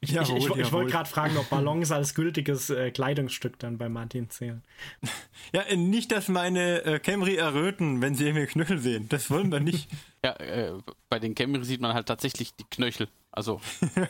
[0.01, 3.89] Jawohl, ich, ich, ich wollte gerade fragen, ob Ballons als gültiges äh, Kleidungsstück dann bei
[3.89, 4.63] Martin zählen.
[5.53, 9.07] Ja, äh, nicht, dass meine äh, Camry erröten, wenn sie irgendwie Knöchel sehen.
[9.07, 9.88] Das wollen wir nicht.
[10.24, 10.74] ja, äh,
[11.09, 13.07] bei den Camry sieht man halt tatsächlich die Knöchel.
[13.32, 13.61] Also.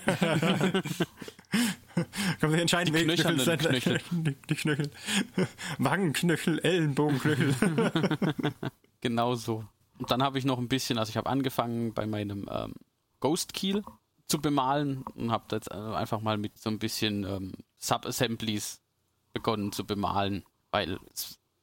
[2.40, 4.02] Kann man entscheiden, die welche Knöchel, Knöchel.
[4.10, 4.90] Die, die Knöchel.
[5.78, 7.54] Wangenknöchel, Ellenbogenknöchel.
[9.02, 9.64] genau so.
[9.98, 12.74] Und dann habe ich noch ein bisschen, also ich habe angefangen bei meinem ähm,
[13.20, 13.84] Ghost Keel
[14.28, 18.82] zu bemalen und habe jetzt äh, einfach mal mit so ein bisschen ähm, Sub-Assemblies
[19.34, 21.00] begonnen zu bemalen, weil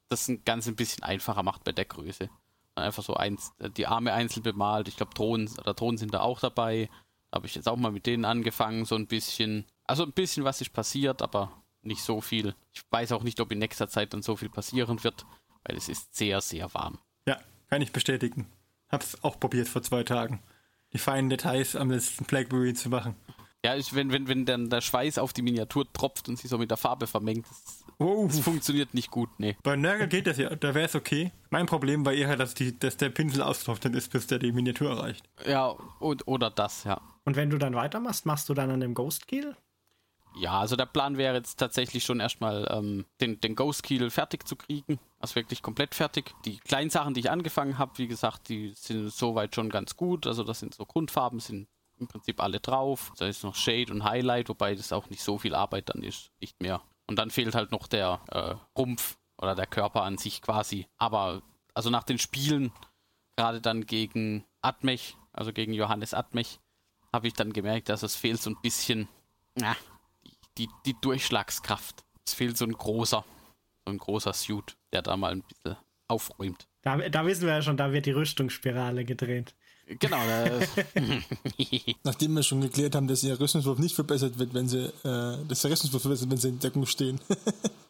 [0.09, 2.29] das ein ganz ein bisschen einfacher macht bei der Größe.
[2.75, 4.87] Einfach so eins, äh, die Arme einzeln bemalt.
[4.87, 6.89] Ich glaube, Drohnen oder Drohnen sind da auch dabei.
[7.33, 9.65] Habe ich jetzt auch mal mit denen angefangen, so ein bisschen.
[9.85, 11.51] Also ein bisschen was ist passiert, aber
[11.83, 12.55] nicht so viel.
[12.73, 15.25] Ich weiß auch nicht, ob in nächster Zeit dann so viel passieren wird,
[15.63, 16.97] weil es ist sehr, sehr warm.
[17.69, 18.47] Kann ich bestätigen.
[18.89, 20.41] Hab's auch probiert vor zwei Tagen.
[20.93, 23.15] Die feinen Details am letzten Blackberry zu machen.
[23.65, 26.59] Ja, ich, wenn, wenn, wenn dann der Schweiß auf die Miniatur tropft und sich so
[26.59, 28.27] mit der Farbe vermengt, das, oh.
[28.27, 29.57] das funktioniert nicht gut, nee.
[29.63, 31.31] Bei Nörgel geht das ja, da wäre es okay.
[31.49, 34.51] Mein Problem war eher, halt, dass, die, dass der Pinsel ausgetrocknet ist, bis der die
[34.51, 35.27] Miniatur erreicht.
[35.47, 37.01] Ja, und, oder das, ja.
[37.23, 39.55] Und wenn du dann weitermachst, machst du dann an dem Ghost Kill?
[40.37, 44.47] Ja, also der Plan wäre jetzt tatsächlich schon erstmal ähm, den, den Ghost Keel fertig
[44.47, 44.99] zu kriegen.
[45.19, 46.33] Also wirklich komplett fertig.
[46.43, 50.27] Die kleinen Sachen, die ich angefangen habe, wie gesagt, die sind soweit schon ganz gut.
[50.27, 51.67] Also das sind so Grundfarben, sind
[51.97, 53.13] im Prinzip alle drauf.
[53.17, 56.31] Da ist noch Shade und Highlight, wobei das auch nicht so viel Arbeit dann ist,
[56.41, 56.81] nicht mehr.
[57.07, 60.87] Und dann fehlt halt noch der äh, Rumpf oder der Körper an sich quasi.
[60.97, 61.41] Aber
[61.73, 62.71] also nach den Spielen,
[63.37, 66.59] gerade dann gegen Atmech, also gegen Johannes Atmech,
[67.13, 69.07] habe ich dann gemerkt, dass es fehlt so ein bisschen,
[69.55, 69.75] na,
[70.57, 72.03] die, die Durchschlagskraft.
[72.25, 73.23] Es fehlt so ein großer,
[73.85, 75.77] so ein großer Suit, der da mal ein bisschen
[76.07, 76.67] aufräumt.
[76.81, 79.55] Da, da wissen wir ja schon, da wird die Rüstungsspirale gedreht.
[79.87, 80.17] Genau.
[82.03, 85.61] Nachdem wir schon geklärt haben, dass ihr Rüstungswurf nicht verbessert wird, wenn sie, äh, dass
[85.61, 87.19] der Rüstungswurf verbessert, wenn sie in Deckung stehen.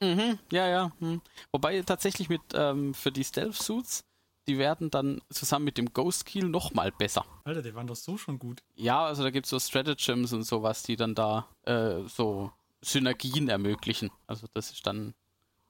[0.01, 0.91] mhm, ja, ja.
[0.99, 1.21] Hm.
[1.51, 4.03] Wobei tatsächlich mit ähm, für die Stealth Suits
[4.47, 7.25] die werden dann zusammen mit dem Ghost Keel nochmal besser.
[7.43, 8.61] Alter, die waren doch so schon gut.
[8.75, 13.49] Ja, also da gibt es so Stratagems und sowas, die dann da äh, so Synergien
[13.49, 14.11] ermöglichen.
[14.27, 15.13] Also das ist dann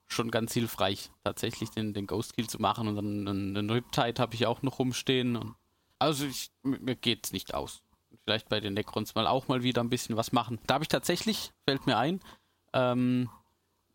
[0.07, 2.87] schon ganz hilfreich, tatsächlich den, den Ghost Kill zu machen.
[2.87, 5.35] Und dann einen, einen Riptide habe ich auch noch rumstehen.
[5.35, 5.55] Und
[5.99, 7.81] also ich, mir geht's nicht aus.
[8.23, 10.59] Vielleicht bei den Necrons mal auch mal wieder ein bisschen was machen.
[10.67, 12.21] Da habe ich tatsächlich, fällt mir ein,
[12.73, 13.29] ähm,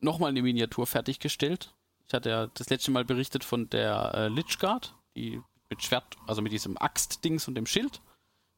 [0.00, 1.74] nochmal eine Miniatur fertiggestellt.
[2.10, 6.42] Ich hatte ja das letzte Mal berichtet von der äh, Lichguard, die mit Schwert, also
[6.42, 8.02] mit diesem Axt-Dings und dem Schild.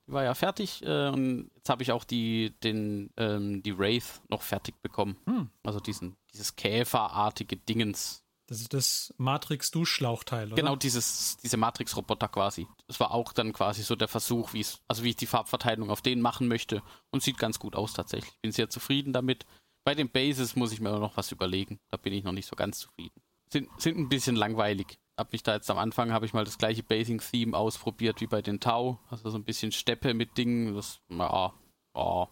[0.08, 4.22] Die war ja fertig äh, und jetzt habe ich auch die, den, ähm, die Wraith
[4.30, 5.18] noch fertig bekommen.
[5.26, 5.50] Hm.
[5.64, 8.24] Also diesen, dieses käferartige Dingens.
[8.46, 10.56] Das ist das Matrix-Duschschlauchteil, oder?
[10.56, 12.66] Genau, dieses, diese Matrix-Roboter quasi.
[12.86, 15.90] Das war auch dann quasi so der Versuch, wie es, also wie ich die Farbverteilung
[15.90, 16.82] auf den machen möchte.
[17.10, 18.32] Und sieht ganz gut aus tatsächlich.
[18.40, 19.44] Bin sehr zufrieden damit.
[19.84, 21.80] Bei den Bases muss ich mir noch was überlegen.
[21.90, 23.20] Da bin ich noch nicht so ganz zufrieden.
[23.52, 24.98] Sind, sind ein bisschen langweilig.
[25.18, 28.40] Hab mich da jetzt am Anfang habe ich mal das gleiche Basing-Theme ausprobiert wie bei
[28.40, 28.98] den Tau.
[29.10, 30.74] Also so ein bisschen Steppe mit Dingen.
[30.74, 31.52] Das, ja,
[31.94, 32.28] ja,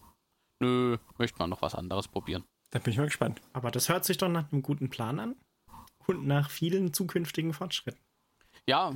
[0.59, 2.43] nö, möchte man noch was anderes probieren.
[2.71, 3.39] Da bin ich mal gespannt.
[3.53, 5.35] Aber das hört sich doch nach einem guten Plan an.
[6.07, 8.01] Und nach vielen zukünftigen Fortschritten.
[8.65, 8.95] Ja,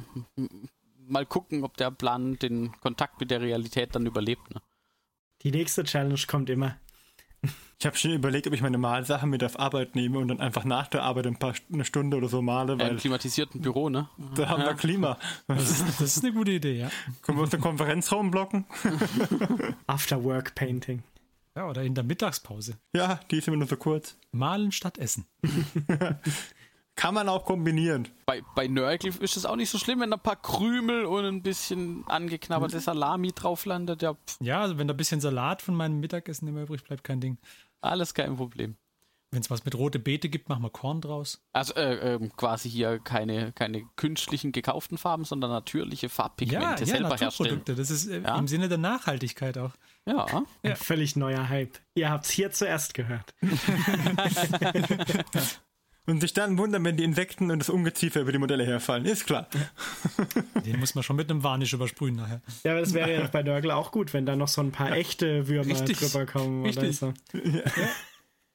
[0.97, 4.49] mal gucken, ob der Plan den Kontakt mit der Realität dann überlebt.
[4.51, 4.61] Ne?
[5.43, 6.77] Die nächste Challenge kommt immer.
[7.79, 10.63] Ich habe schon überlegt, ob ich meine Malsachen mit auf Arbeit nehme und dann einfach
[10.63, 14.09] nach der Arbeit ein paar eine Stunde oder so male, weil Im klimatisierten Büro, ne?
[14.35, 15.17] da haben wir Klima.
[15.47, 16.89] Das ist, das ist eine gute Idee, ja.
[17.21, 18.65] Können wir uns einen Konferenzraum blocken?
[19.87, 21.03] After-Work Painting.
[21.55, 22.77] Ja, oder in der Mittagspause.
[22.93, 24.17] Ja, die ist immer nur so kurz.
[24.31, 25.25] Malen statt Essen.
[26.95, 28.07] Kann man auch kombinieren.
[28.25, 31.25] Bei, bei Nörglyph ist es auch nicht so schlimm, wenn da ein paar Krümel und
[31.25, 34.01] ein bisschen angeknabberte Salami drauf landet.
[34.01, 37.19] Ja, Ja, also wenn da ein bisschen Salat von meinem Mittagessen immer übrig bleibt, kein
[37.19, 37.37] Ding.
[37.81, 38.75] alles kein Problem.
[39.31, 41.41] Wenn es was mit rote Beete gibt, machen wir Korn draus.
[41.51, 47.61] Also äh, ähm, quasi hier keine, keine künstlichen gekauften Farben, sondern natürliche Farbpigmente selber herstellen.
[47.65, 48.37] Das ist äh, Ja.
[48.37, 49.71] im Sinne der Nachhaltigkeit auch.
[50.05, 50.25] Ja,
[50.63, 51.79] Ein völlig neuer Hype.
[51.95, 53.33] Ihr habt's hier zuerst gehört.
[56.07, 59.05] Und sich dann wundern, wenn die Insekten und das Ungeziefer über die Modelle herfallen.
[59.05, 59.47] Ist klar.
[60.65, 62.41] Den muss man schon mit einem Varnish übersprühen nachher.
[62.63, 64.91] Ja, aber das wäre ja bei Nörgel auch gut, wenn da noch so ein paar
[64.91, 65.97] echte Würmer Richtig.
[65.99, 66.97] drüber kommen oder Richtig.
[66.97, 67.13] so.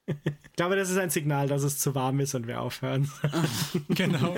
[0.07, 3.11] Ich glaube, das ist ein Signal, dass es zu warm ist und wir aufhören.
[3.89, 4.35] Genau.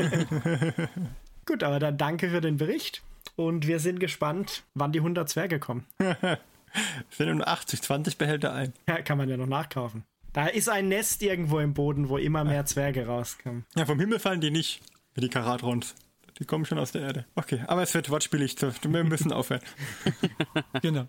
[1.45, 3.03] Gut, aber dann danke für den Bericht
[3.35, 5.85] und wir sind gespannt, wann die 100 Zwerge kommen.
[5.99, 8.73] Es sind nur 80, 20 Behälter ein.
[8.87, 10.03] Ja, kann man ja noch nachkaufen.
[10.33, 13.65] Da ist ein Nest irgendwo im Boden, wo immer mehr Zwerge rauskommen.
[13.75, 14.81] Ja, vom Himmel fallen die nicht,
[15.13, 15.93] wie die Karatrons.
[16.39, 17.25] Die kommen schon aus der Erde.
[17.35, 18.55] Okay, aber es wird wortspielig.
[18.59, 19.61] Wir müssen aufhören.
[20.81, 21.07] genau.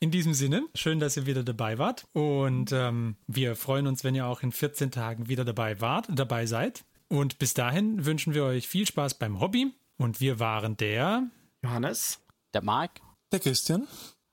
[0.00, 2.06] In diesem Sinne, schön, dass ihr wieder dabei wart.
[2.12, 6.46] Und ähm, wir freuen uns, wenn ihr auch in 14 Tagen wieder dabei wart, dabei
[6.46, 6.84] seid.
[7.08, 9.72] Und bis dahin wünschen wir euch viel Spaß beim Hobby.
[9.96, 11.28] Und wir waren der
[11.62, 12.18] Johannes?
[12.54, 13.00] der Marc.
[13.30, 13.86] Der Christian?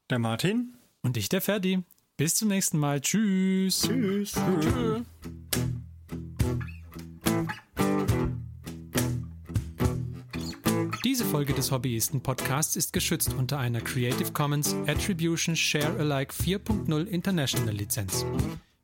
[0.10, 0.76] Der Martin.
[1.04, 1.84] und ich, der Ferdi.
[2.18, 3.00] Bis zum nächsten Mal.
[3.00, 3.82] Tschüss.
[3.84, 4.34] Tschüss.
[11.06, 17.76] Diese Folge des Hobbyisten-Podcasts ist geschützt unter einer Creative Commons Attribution Share Alike 4.0 International
[17.76, 18.26] Lizenz.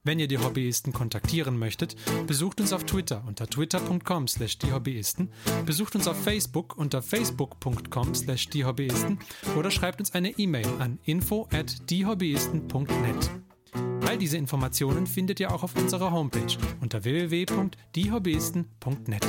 [0.06, 1.96] Wenn ihr die Hobbyisten kontaktieren möchtet,
[2.28, 5.30] besucht uns auf Twitter unter twitter.com slash diehobbyisten,
[5.66, 9.18] besucht uns auf Facebook unter facebook.com slash diehobbyisten
[9.58, 13.32] oder schreibt uns eine E-Mail an info at diehobbyisten.net.
[14.06, 19.26] All diese Informationen findet ihr auch auf unserer Homepage unter www.diehobbyisten.net.